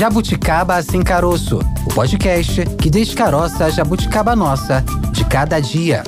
[0.00, 4.82] Jabuticaba Sem Caroço, o podcast que descaroça a jabuticaba nossa
[5.12, 6.02] de cada dia.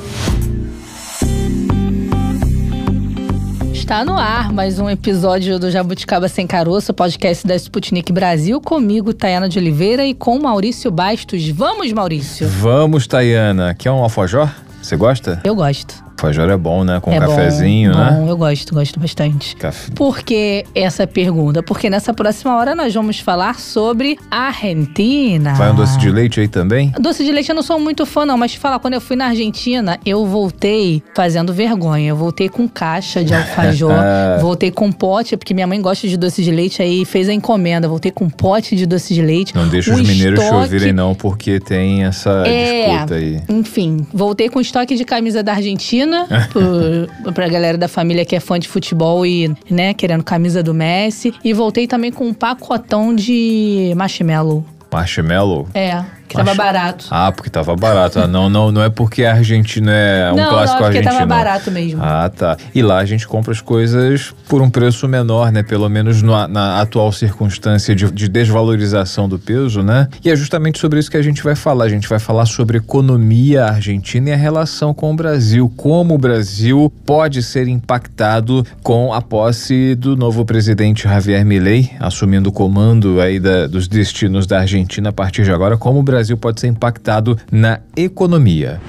[3.71, 9.13] Está no ar mais um episódio do Jabuticaba Sem Caroço, podcast da Sputnik Brasil, comigo,
[9.13, 11.47] Tayana de Oliveira, e com Maurício Bastos.
[11.51, 12.49] Vamos, Maurício!
[12.49, 13.75] Vamos, Tayana.
[13.75, 14.49] Quer um alfajor?
[14.81, 15.39] Você gosta?
[15.45, 16.03] Eu gosto.
[16.23, 17.01] Alfajor é bom, né?
[17.01, 18.11] Com é um cafezinho, bom, né?
[18.21, 19.57] Bom, eu gosto, gosto bastante.
[19.57, 19.91] Café.
[19.93, 21.65] Por que essa pergunta?
[21.65, 25.55] Porque nessa próxima hora nós vamos falar sobre Argentina.
[25.55, 26.93] Vai um doce de leite aí também?
[27.01, 29.17] Doce de leite eu não sou muito fã, não, mas te falar, quando eu fui
[29.17, 32.11] na Argentina, eu voltei fazendo vergonha.
[32.11, 33.93] Eu voltei com caixa de alfajor,
[34.41, 37.89] voltei com pote, porque minha mãe gosta de doce de leite, aí fez a encomenda.
[37.89, 39.55] Voltei com pote de doce de leite.
[39.57, 42.91] Não deixa os mineiros estoque- não, porque tem essa É.
[42.91, 43.41] disputa aí.
[43.49, 46.12] Enfim, voltei com estoque de camisa da Argentina,
[46.51, 50.75] pro, pra galera da família que é fã de futebol e, né, querendo camisa do
[50.75, 51.35] Messi.
[51.43, 54.65] E voltei também com um pacotão de marshmallow.
[54.93, 55.67] Marshmallow?
[55.75, 57.07] É, que tava barato.
[57.11, 58.19] Ah, porque tava barato.
[58.19, 60.99] Ah, não, não, não é porque a Argentina é um não, clássico não, é porque
[60.99, 61.29] argentino.
[61.29, 62.01] tava barato mesmo.
[62.03, 62.57] Ah, tá.
[62.75, 65.63] E lá a gente compra as coisas por um preço menor, né?
[65.63, 70.09] Pelo menos na, na atual circunstância de, de desvalorização do peso, né?
[70.25, 71.85] E é justamente sobre isso que a gente vai falar.
[71.85, 75.73] A gente vai falar sobre economia argentina e a relação com o Brasil.
[75.77, 82.49] Como o Brasil pode ser impactado com a posse do novo presidente Javier Milei, assumindo
[82.49, 85.77] o comando aí da- dos destinos da Argentina a partir de agora.
[85.77, 88.81] Como o Brasil pode ser impactado na economia.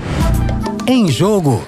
[0.87, 1.65] Em jogo,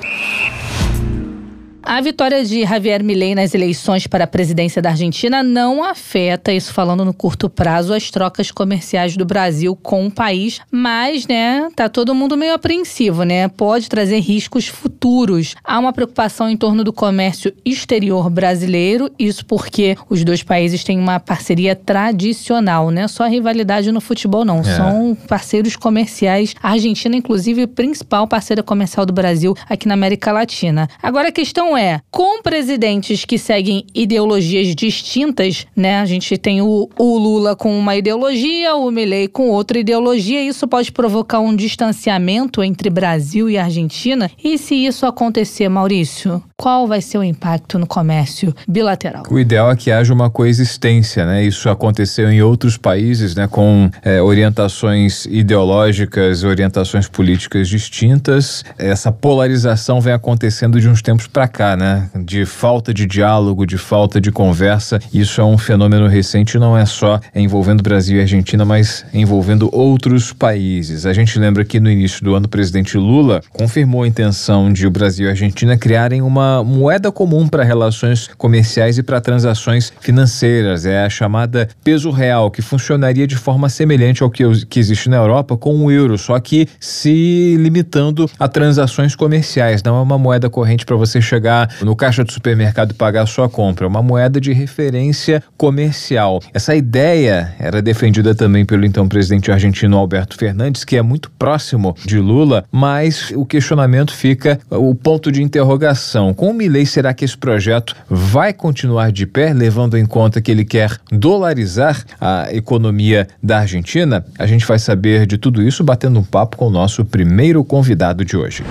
[1.87, 6.73] A vitória de Javier Milei nas eleições para a presidência da Argentina não afeta, isso
[6.73, 11.87] falando no curto prazo, as trocas comerciais do Brasil com o país, mas, né, tá
[11.87, 13.47] todo mundo meio apreensivo, né?
[13.49, 15.53] Pode trazer riscos futuros.
[15.63, 20.97] Há uma preocupação em torno do comércio exterior brasileiro, isso porque os dois países têm
[20.97, 23.07] uma parceria tradicional, né?
[23.07, 26.55] Só rivalidade no futebol não, são parceiros comerciais.
[26.63, 30.89] A Argentina, inclusive, é a principal parceira comercial do Brasil aqui na América Latina.
[31.01, 35.99] Agora a questão é, com presidentes que seguem ideologias distintas, né?
[35.99, 40.67] A gente tem o, o Lula com uma ideologia, o Milei com outra ideologia, isso
[40.67, 44.29] pode provocar um distanciamento entre Brasil e Argentina.
[44.43, 49.23] E se isso acontecer, Maurício, qual vai ser o impacto no comércio bilateral?
[49.29, 51.43] O ideal é que haja uma coexistência, né?
[51.43, 53.47] Isso aconteceu em outros países, né?
[53.47, 58.63] Com é, orientações ideológicas, orientações políticas distintas.
[58.77, 62.09] Essa polarização vem acontecendo de uns tempos para cá, né?
[62.13, 64.99] De falta de diálogo, de falta de conversa.
[65.13, 70.33] Isso é um fenômeno recente, não é só envolvendo Brasil e Argentina, mas envolvendo outros
[70.33, 71.05] países.
[71.05, 74.85] A gente lembra que no início do ano o presidente Lula confirmou a intenção de
[74.85, 79.93] o Brasil e a Argentina criarem uma moeda comum para relações comerciais e para transações
[80.01, 80.85] financeiras.
[80.85, 85.17] É a chamada peso real, que funcionaria de forma semelhante ao que, que existe na
[85.17, 89.81] Europa com o euro, só que se limitando a transações comerciais.
[89.83, 93.25] Não é uma moeda corrente para você chegar no caixa do supermercado e pagar a
[93.25, 93.85] sua compra.
[93.85, 96.41] É uma moeda de referência comercial.
[96.53, 101.95] Essa ideia era defendida também pelo então presidente argentino Alberto Fernandes, que é muito próximo
[102.05, 106.33] de Lula, mas o questionamento fica o ponto de interrogação.
[106.33, 110.51] Com o Milei, será que esse projeto vai continuar de pé, levando em conta que
[110.51, 114.25] ele quer dolarizar a economia da Argentina?
[114.37, 118.25] A gente vai saber de tudo isso batendo um papo com o nosso primeiro convidado
[118.25, 118.63] de hoje.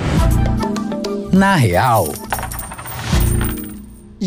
[1.32, 2.12] na real,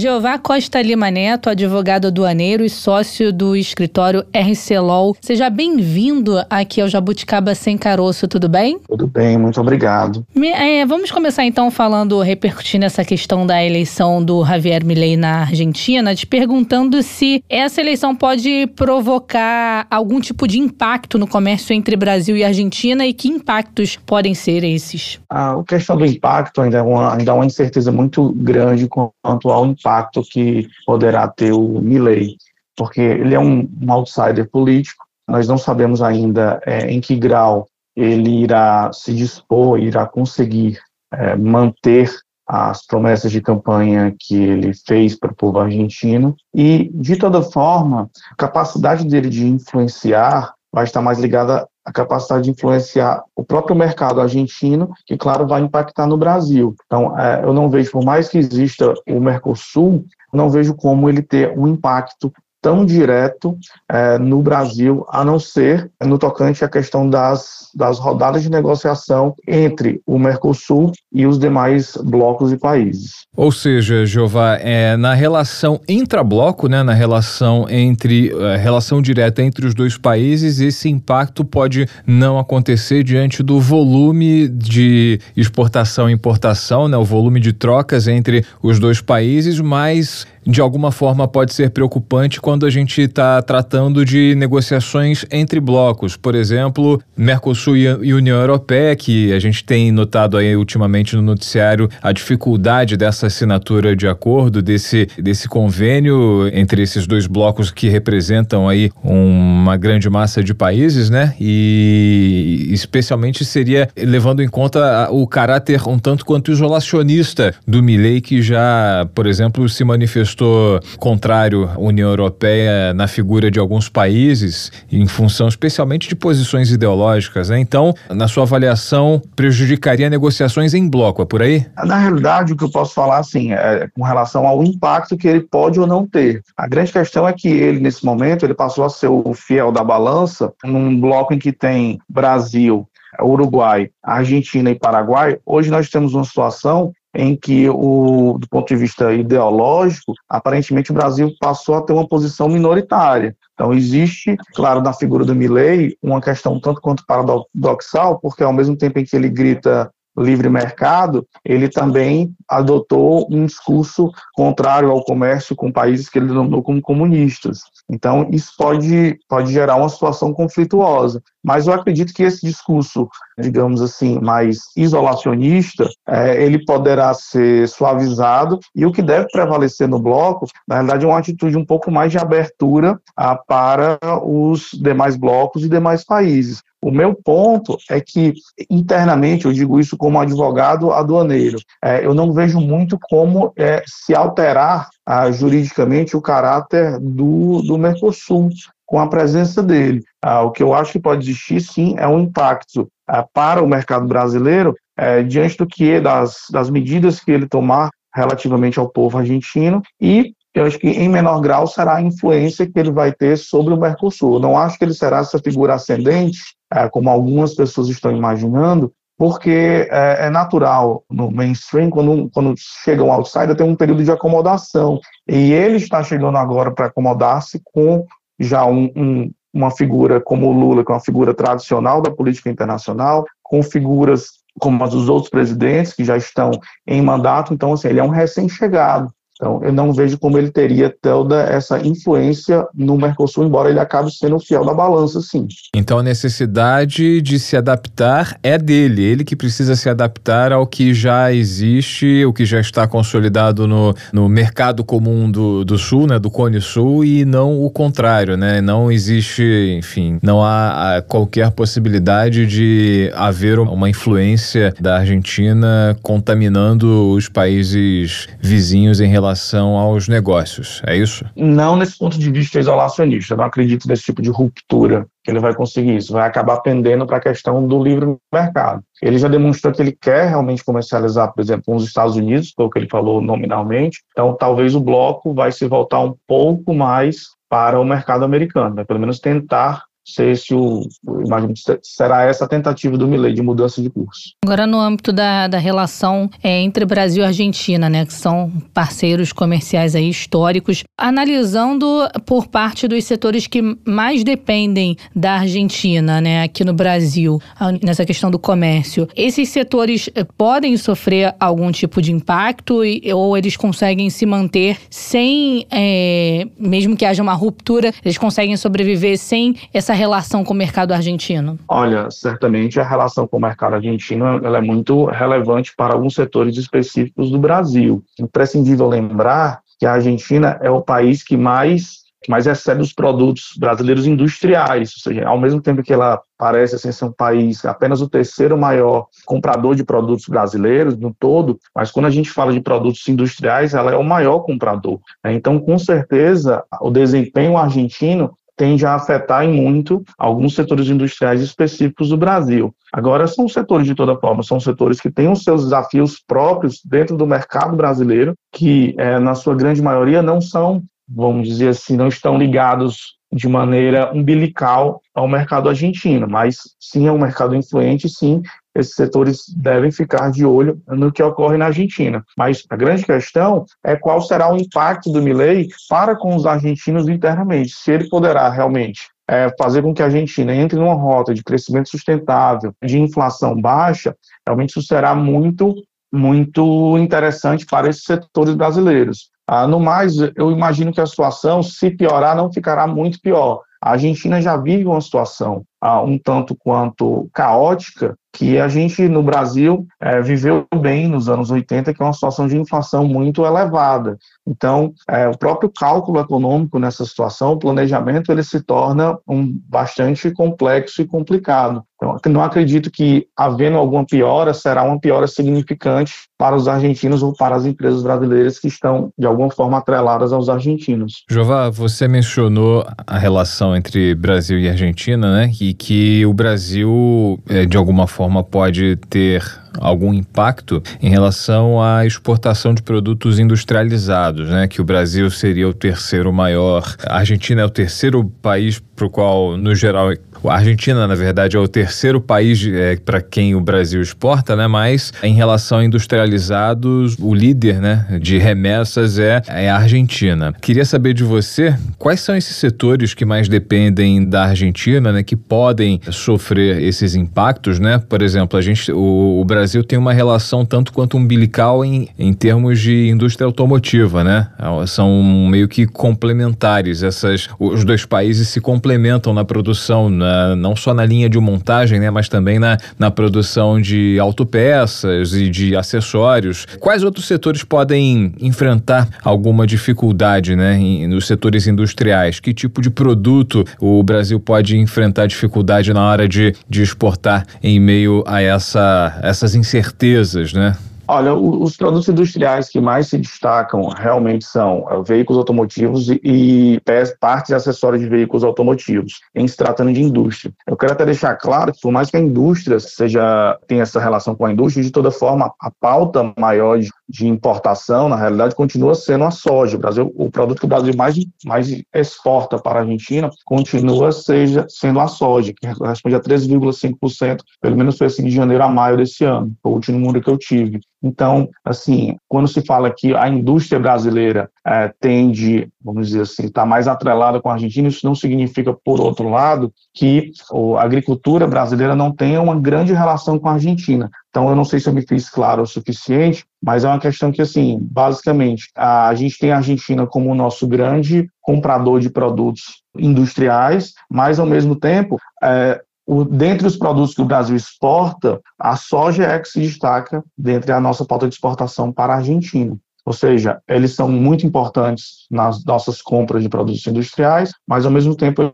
[0.02, 5.16] Jeová Costa Lima Neto, advogado aduaneiro e sócio do escritório RC Law.
[5.20, 8.78] Seja bem-vindo aqui ao Jabuticaba Sem Caroço, tudo bem?
[8.88, 10.24] Tudo bem, muito obrigado.
[10.36, 15.40] Me- é, vamos começar então falando, repercutindo essa questão da eleição do Javier Milei na
[15.42, 21.96] Argentina, te perguntando se essa eleição pode provocar algum tipo de impacto no comércio entre
[21.96, 25.20] Brasil e Argentina e que impactos podem ser esses.
[25.28, 29.66] A questão do impacto ainda é uma, ainda há uma incerteza muito grande quanto ao
[29.66, 29.87] impacto
[30.24, 32.36] que poderá ter o Milley,
[32.76, 37.68] porque ele é um, um outsider político, nós não sabemos ainda é, em que grau
[37.96, 40.80] ele irá se dispor, irá conseguir
[41.12, 42.10] é, manter
[42.48, 48.10] as promessas de campanha que ele fez para o povo argentino, e, de toda forma,
[48.32, 53.74] a capacidade dele de influenciar vai estar mais ligada à capacidade de influenciar o próprio
[53.74, 56.76] mercado argentino, que, claro, vai impactar no Brasil.
[56.86, 61.22] Então, é, eu não vejo, por mais que exista o Mercosul, não vejo como ele
[61.22, 62.30] ter um impacto
[62.62, 63.58] tão direto
[63.90, 69.36] é, no Brasil, a não ser no tocante à questão das, das rodadas de negociação
[69.48, 73.12] entre o Mercosul e os demais blocos e países.
[73.36, 79.66] Ou seja, Jeová, é, na relação intrabloco, né, na relação entre é, relação direta entre
[79.66, 86.88] os dois países, esse impacto pode não acontecer diante do volume de exportação e importação,
[86.88, 91.72] né, o volume de trocas entre os dois países, mas de alguma forma pode ser
[91.72, 96.16] preocupante quando a gente está tratando de negociações entre blocos.
[96.16, 101.90] Por exemplo, Mercosul e União Europeia, que a gente tem notado aí ultimamente no noticiário
[102.02, 108.70] a dificuldade dessa assinatura de acordo, desse, desse convênio entre esses dois blocos que representam
[108.70, 111.36] aí uma grande massa de países, né?
[111.42, 118.42] E especialmente seria levando em conta o caráter um tanto quanto isolacionista do Milley, que
[118.42, 124.72] já, por exemplo, se manifestou manifestou contrário à União Europeia na figura de alguns países,
[124.92, 127.50] em função especialmente de posições ideológicas.
[127.50, 127.60] Né?
[127.60, 131.66] Então, na sua avaliação, prejudicaria negociações em bloco, é por aí?
[131.86, 135.42] Na realidade, o que eu posso falar assim, é com relação ao impacto que ele
[135.42, 136.42] pode ou não ter.
[136.56, 139.84] A grande questão é que ele, nesse momento, ele passou a ser o fiel da
[139.84, 142.88] balança num bloco em que tem Brasil,
[143.22, 148.76] Uruguai, Argentina e Paraguai, hoje nós temos uma situação em que, o, do ponto de
[148.76, 153.36] vista ideológico, aparentemente o Brasil passou a ter uma posição minoritária.
[153.54, 158.78] Então, existe, claro, na figura do Milley, uma questão tanto quanto paradoxal, porque ao mesmo
[158.78, 165.56] tempo em que ele grita livre mercado, ele também adotou um discurso contrário ao comércio
[165.56, 167.62] com países que ele denominou como comunistas.
[167.90, 171.22] Então, isso pode, pode gerar uma situação conflituosa.
[171.48, 173.08] Mas eu acredito que esse discurso,
[173.40, 179.98] digamos assim, mais isolacionista, é, ele poderá ser suavizado e o que deve prevalecer no
[179.98, 185.16] bloco, na realidade, é uma atitude um pouco mais de abertura a, para os demais
[185.16, 186.62] blocos e demais países.
[186.82, 188.34] O meu ponto é que,
[188.70, 194.14] internamente, eu digo isso como advogado aduaneiro, é, eu não vejo muito como é, se
[194.14, 198.50] alterar ah, juridicamente o caráter do, do Mercosul
[198.88, 200.02] com a presença dele.
[200.24, 203.68] Ah, o que eu acho que pode existir, sim, é um impacto ah, para o
[203.68, 209.18] mercado brasileiro é, diante do que das, das medidas que ele tomar relativamente ao povo
[209.18, 213.38] argentino e eu acho que em menor grau será a influência que ele vai ter
[213.38, 214.36] sobre o Mercosul.
[214.36, 216.40] Eu não acho que ele será essa figura ascendente,
[216.74, 223.04] é, como algumas pessoas estão imaginando, porque é, é, natural no mainstream, quando, quando chega
[223.04, 225.00] um outsider, tem um período de acomodação.
[225.28, 228.04] E ele está chegando agora para acomodar-se com
[228.40, 232.50] já um, um, uma figura como o Lula, que é uma figura tradicional da política
[232.50, 236.52] internacional, com figuras como as dos outros presidentes que já estão
[236.86, 237.54] em mandato.
[237.54, 239.12] Então, assim, ele é um recém-chegado.
[239.38, 244.12] Então, eu não vejo como ele teria toda essa influência no Mercosul, embora ele acabe
[244.12, 245.48] sendo fiel da balança, sim.
[245.76, 250.92] Então, a necessidade de se adaptar é dele, ele que precisa se adaptar ao que
[250.92, 256.18] já existe, o que já está consolidado no, no mercado comum do, do Sul, né,
[256.18, 258.60] do Cone Sul, e não o contrário, né?
[258.60, 267.30] Não existe, enfim, não há qualquer possibilidade de haver uma influência da Argentina contaminando os
[267.30, 271.26] países vizinhos em relação relação aos negócios, é isso?
[271.36, 275.54] Não nesse ponto de vista isolacionista, não acredito nesse tipo de ruptura que ele vai
[275.54, 278.82] conseguir isso, vai acabar pendendo para a questão do livre mercado.
[279.02, 282.66] Ele já demonstrou que ele quer realmente comercializar, por exemplo, com os Estados Unidos, foi
[282.66, 287.26] o que ele falou nominalmente, então talvez o bloco vai se voltar um pouco mais
[287.50, 288.84] para o mercado americano, né?
[288.84, 290.88] pelo menos tentar ser se o,
[291.26, 294.34] imagino que será essa a tentativa do Milei de mudança de curso.
[294.44, 299.34] Agora no âmbito da, da relação é, entre Brasil e Argentina, né, que são parceiros
[299.34, 306.64] comerciais aí históricos, analisando por parte dos setores que mais dependem da Argentina, né, aqui
[306.64, 307.42] no Brasil,
[307.84, 313.38] nessa questão do comércio, esses setores eh, podem sofrer algum tipo de impacto e, ou
[313.38, 319.56] eles conseguem se manter sem, é, mesmo que haja uma ruptura, eles conseguem sobreviver sem
[319.74, 321.60] essa relação com o mercado argentino?
[321.68, 327.30] Olha, certamente a relação com o mercado argentino é muito relevante para alguns setores específicos
[327.30, 328.04] do Brasil.
[328.20, 333.52] Imprescindível lembrar que a Argentina é o país que mais que mais recebe os produtos
[333.58, 338.02] brasileiros industriais, ou seja, ao mesmo tempo que ela parece assim, ser um país apenas
[338.02, 342.60] o terceiro maior comprador de produtos brasileiros no todo, mas quando a gente fala de
[342.60, 345.00] produtos industriais, ela é o maior comprador.
[345.26, 352.10] Então, com certeza, o desempenho argentino tende a afetar em muito alguns setores industriais específicos
[352.10, 352.74] do Brasil.
[352.92, 357.16] Agora, são setores de toda forma, são setores que têm os seus desafios próprios dentro
[357.16, 362.08] do mercado brasileiro, que, é, na sua grande maioria, não são vamos dizer assim, não
[362.08, 368.42] estão ligados de maneira umbilical ao mercado argentino, mas sim é um mercado influente, sim,
[368.78, 372.24] esses setores devem ficar de olho no que ocorre na Argentina.
[372.38, 377.08] Mas a grande questão é qual será o impacto do Milei para com os argentinos
[377.08, 381.44] internamente, se ele poderá realmente é, fazer com que a Argentina entre numa rota de
[381.44, 384.16] crescimento sustentável, de inflação baixa,
[384.46, 385.76] realmente isso será muito,
[386.12, 389.30] muito interessante para esses setores brasileiros.
[389.46, 393.62] Ah, no mais, eu imagino que a situação, se piorar, não ficará muito pior.
[393.82, 399.24] A Argentina já vive uma situação ah, um tanto quanto caótica que a gente no
[399.24, 404.18] Brasil é, viveu bem nos anos 80, que é uma situação de inflação muito elevada.
[404.48, 410.32] Então, é, o próprio cálculo econômico nessa situação, o planejamento, ele se torna um bastante
[410.32, 411.84] complexo e complicado.
[411.96, 417.34] Então, não acredito que, havendo alguma piora, será uma piora significante para os argentinos ou
[417.34, 421.24] para as empresas brasileiras que estão, de alguma forma, atreladas aos argentinos.
[421.28, 425.52] Jová, você mencionou a relação entre Brasil e Argentina, né?
[425.60, 429.44] E que o Brasil, é, de alguma forma, forma pode ter
[429.80, 434.68] algum impacto em relação à exportação de produtos industrializados, né?
[434.68, 439.10] Que o Brasil seria o terceiro maior, a Argentina é o terceiro país para o
[439.12, 440.12] qual, no geral,
[440.44, 444.68] a Argentina, na verdade, é o terceiro país é, para quem o Brasil exporta, né?
[444.68, 450.54] Mas em relação a industrializados, o líder, né, de remessas é, é a Argentina.
[450.60, 455.36] Queria saber de você quais são esses setores que mais dependem da Argentina, né, que
[455.36, 458.00] podem sofrer esses impactos, né?
[458.08, 462.34] Por exemplo, a gente, o, o Brasil tem uma relação tanto quanto umbilical em, em
[462.34, 464.48] termos de indústria automotiva, né?
[464.88, 467.04] São meio que complementares.
[467.04, 472.00] Essas, os dois países se complementam na produção, na não só na linha de montagem,
[472.00, 476.66] né, mas também na, na produção de autopeças e de acessórios.
[476.80, 482.40] Quais outros setores podem enfrentar alguma dificuldade né, nos setores industriais?
[482.40, 487.80] Que tipo de produto o Brasil pode enfrentar dificuldade na hora de, de exportar em
[487.80, 490.76] meio a essa, essas incertezas, né?
[491.10, 496.82] Olha, os produtos industriais que mais se destacam realmente são é, veículos automotivos e,
[497.22, 500.52] partes e acessórios de veículos automotivos, em se tratando de indústria.
[500.68, 504.36] Eu quero até deixar claro que, por mais que a indústria seja tenha essa relação
[504.36, 508.94] com a indústria, de toda forma, a pauta maior de, de importação, na realidade, continua
[508.94, 509.78] sendo a soja.
[509.78, 514.66] O, Brasil, o produto que o Brasil mais, mais exporta para a Argentina continua seja,
[514.70, 518.98] sendo a soja, que responde a 13,5%, pelo menos foi assim de janeiro a maio
[518.98, 520.80] desse ano, foi o último número que eu tive.
[521.02, 526.66] Então, assim, quando se fala que a indústria brasileira é, tende, vamos dizer assim, está
[526.66, 530.32] mais atrelada com a Argentina, isso não significa, por outro lado, que
[530.76, 534.10] a agricultura brasileira não tenha uma grande relação com a Argentina.
[534.30, 537.32] Então, eu não sei se eu me fiz claro o suficiente, mas é uma questão
[537.32, 542.84] que, assim, basicamente, a gente tem a Argentina como o nosso grande comprador de produtos
[542.98, 548.76] industriais, mas, ao mesmo tempo, é, o, dentre os produtos que o Brasil exporta, a
[548.76, 552.76] soja é que se destaca dentre a nossa pauta de exportação para a Argentina.
[553.06, 558.14] Ou seja, eles são muito importantes nas nossas compras de produtos industriais, mas ao mesmo
[558.14, 558.52] tempo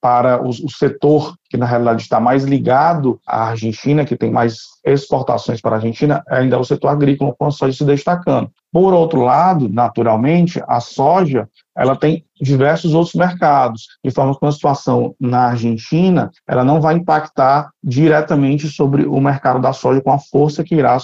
[0.00, 5.60] para o, setor que na realidade está mais ligado à Argentina, que tem mais exportações
[5.60, 8.50] para a Argentina, ainda é o setor agrícola com a soja se destacando.
[8.72, 14.52] Por outro lado, naturalmente, a soja ela tem diversos outros mercados, de forma que uma
[14.52, 20.18] situação na Argentina ela não vai impactar diretamente sobre o mercado da soja com a
[20.18, 20.96] força que irá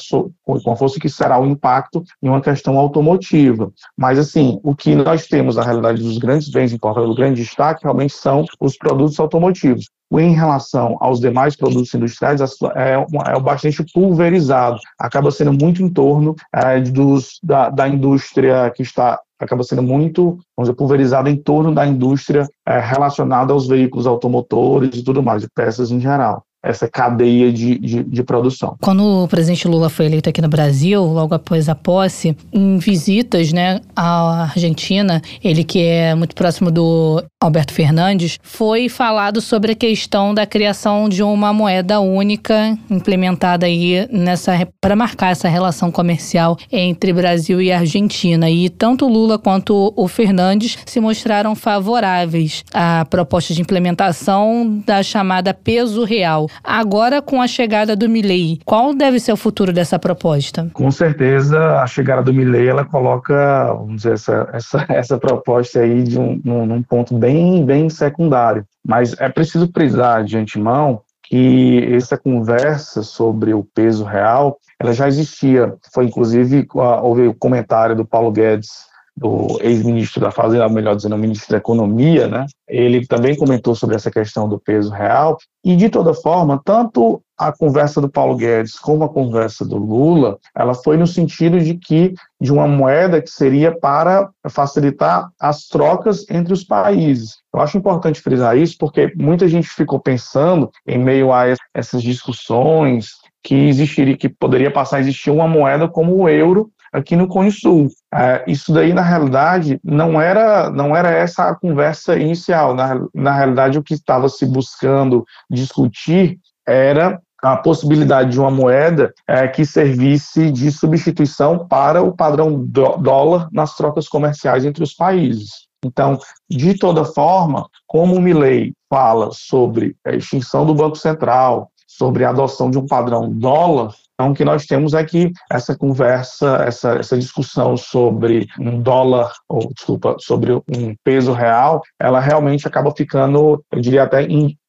[0.44, 3.70] com a força que será o impacto em uma questão automotiva.
[3.96, 7.84] Mas assim, o que nós temos na realidade dos grandes bens importados, o grande destaque
[7.84, 14.78] realmente são os produtos automotivos em relação aos demais produtos industriais, é, é bastante pulverizado,
[14.98, 20.38] acaba sendo muito em torno é, dos, da, da indústria que está acaba sendo muito,
[20.56, 25.42] vamos dizer, pulverizada em torno da indústria é, relacionada aos veículos automotores e tudo mais,
[25.42, 28.76] de peças em geral essa cadeia de, de, de, produção.
[28.82, 33.52] Quando o presidente Lula foi eleito aqui no Brasil, logo após a posse, em visitas
[33.52, 39.74] né, à Argentina, ele que é muito próximo do Alberto Fernandes, foi falado sobre a
[39.74, 46.56] questão da criação de uma moeda única implementada aí nessa para marcar essa relação comercial
[46.72, 48.50] entre Brasil e Argentina.
[48.50, 55.54] E tanto Lula quanto o Fernandes se mostraram favoráveis à proposta de implementação da chamada
[55.54, 60.68] peso real Agora, com a chegada do Milley, qual deve ser o futuro dessa proposta?
[60.72, 66.02] Com certeza, a chegada do Milley, ela coloca, vamos dizer, essa, essa, essa proposta aí
[66.02, 68.64] de um, num, ponto bem, bem secundário.
[68.86, 75.06] Mas é preciso frisar de antemão que essa conversa sobre o peso real, ela já
[75.06, 75.74] existia.
[75.92, 76.66] Foi inclusive
[77.02, 78.87] houve o comentário do Paulo Guedes
[79.18, 82.46] do ex-ministro da Fazenda, melhor dizendo, ministro da Economia, né?
[82.68, 85.36] Ele também comentou sobre essa questão do peso real.
[85.64, 90.38] E, de toda forma, tanto a conversa do Paulo Guedes como a conversa do Lula,
[90.56, 96.28] ela foi no sentido de que de uma moeda que seria para facilitar as trocas
[96.30, 97.36] entre os países.
[97.54, 103.10] Eu acho importante frisar isso porque muita gente ficou pensando em meio a essas discussões
[103.42, 107.52] que existiria que poderia passar a existir uma moeda como o euro aqui no Cone
[107.52, 107.88] Sul.
[108.12, 112.74] É, isso daí, na realidade, não era, não era essa a conversa inicial.
[112.74, 119.12] Na, na realidade, o que estava se buscando discutir era a possibilidade de uma moeda
[119.26, 125.68] é, que servisse de substituição para o padrão dólar nas trocas comerciais entre os países.
[125.84, 126.18] Então,
[126.50, 132.30] de toda forma, como o Milley fala sobre a extinção do Banco Central, sobre a
[132.30, 136.94] adoção de um padrão dólar, então, o que nós temos é que essa conversa, essa,
[136.94, 143.62] essa discussão sobre um dólar, ou desculpa, sobre um peso real, ela realmente acaba ficando,
[143.70, 144.26] eu diria até,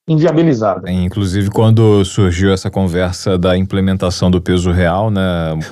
[0.10, 0.92] inviabilizada.
[0.92, 5.22] Inclusive, quando surgiu essa conversa da implementação do peso real, né,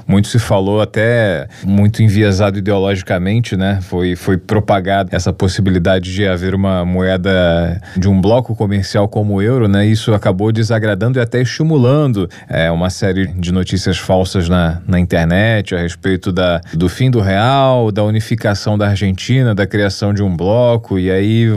[0.07, 6.53] muito se falou até muito enviesado ideologicamente, né, foi, foi propagada essa possibilidade de haver
[6.53, 11.41] uma moeda de um bloco comercial como o euro, né, isso acabou desagradando e até
[11.41, 17.09] estimulando é, uma série de notícias falsas na, na internet a respeito da, do fim
[17.09, 21.47] do real, da unificação da Argentina, da criação de um bloco e aí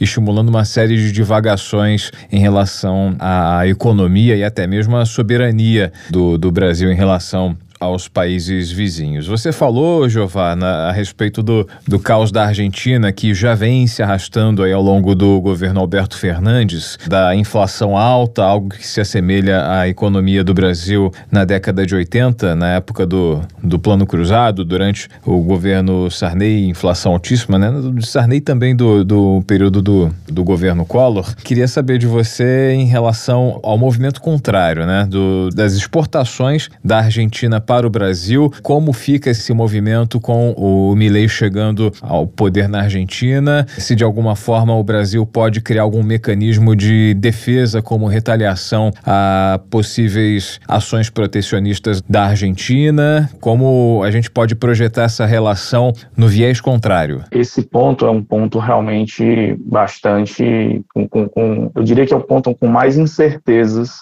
[0.00, 6.36] estimulando uma série de divagações em relação à economia e até mesmo à soberania do,
[6.38, 9.26] do Brasil em relação aos países vizinhos.
[9.26, 14.62] Você falou, Giovana, a respeito do, do caos da Argentina, que já vem se arrastando
[14.62, 19.88] aí ao longo do governo Alberto Fernandes, da inflação alta, algo que se assemelha à
[19.88, 25.40] economia do Brasil na década de 80, na época do, do Plano Cruzado, durante o
[25.40, 27.70] governo Sarney, inflação altíssima, né?
[27.70, 31.34] Do Sarney também do, do período do, do governo Collor.
[31.36, 35.06] Queria saber de você em relação ao movimento contrário, né?
[35.08, 38.52] Do, das exportações da Argentina para o Brasil.
[38.64, 43.64] Como fica esse movimento com o Milei chegando ao poder na Argentina?
[43.78, 49.60] Se de alguma forma o Brasil pode criar algum mecanismo de defesa como retaliação a
[49.70, 53.30] possíveis ações protecionistas da Argentina?
[53.40, 57.22] Como a gente pode projetar essa relação no viés contrário?
[57.30, 62.20] Esse ponto é um ponto realmente bastante, com, com, com eu diria que é o
[62.20, 64.00] ponto com mais incertezas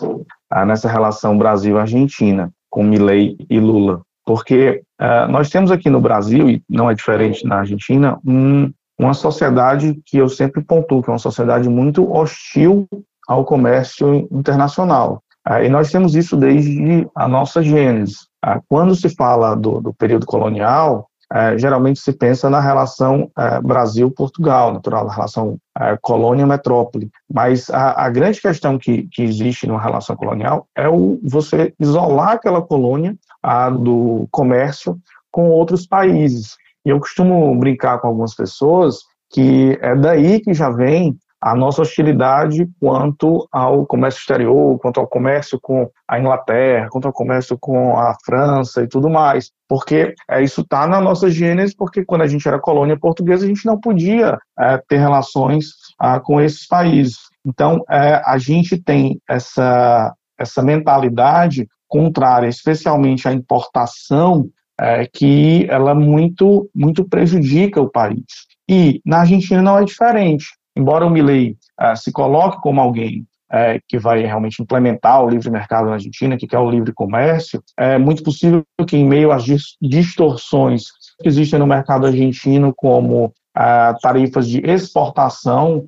[0.50, 6.50] ah, nessa relação Brasil-Argentina com Milley e Lula, porque uh, nós temos aqui no Brasil,
[6.50, 11.12] e não é diferente na Argentina, um, uma sociedade que eu sempre pontuo, que é
[11.12, 12.86] uma sociedade muito hostil
[13.26, 15.22] ao comércio internacional.
[15.48, 18.16] Uh, e nós temos isso desde a nossa gênese.
[18.44, 23.60] Uh, quando se fala do, do período colonial, é, geralmente se pensa na relação é,
[23.60, 27.10] Brasil-Portugal, natural, na relação é, colônia-metrópole.
[27.32, 32.30] Mas a, a, grande questão que, que existe numa relação colonial é o você isolar
[32.30, 34.98] aquela colônia a, do comércio
[35.30, 36.56] com outros países.
[36.84, 41.82] E eu costumo brincar com algumas pessoas que é daí que já vem a nossa
[41.82, 47.96] hostilidade quanto ao comércio exterior, quanto ao comércio com a Inglaterra, quanto ao comércio com
[47.96, 49.50] a França e tudo mais.
[49.68, 53.48] Porque é, isso está na nossa gênese, porque quando a gente era colônia portuguesa, a
[53.48, 55.66] gente não podia é, ter relações
[55.98, 57.16] ah, com esses países.
[57.46, 64.48] Então, é, a gente tem essa, essa mentalidade contrária, especialmente à importação,
[64.80, 68.24] é, que ela muito, muito prejudica o país.
[68.68, 73.80] E na Argentina não é diferente embora o Milley uh, se coloque como alguém é,
[73.88, 77.96] que vai realmente implementar o livre mercado na Argentina, que quer o livre comércio, é
[77.96, 79.44] muito possível que, em meio às
[79.80, 80.84] distorções
[81.20, 85.86] que existem no mercado argentino, como ah, tarifas de exportação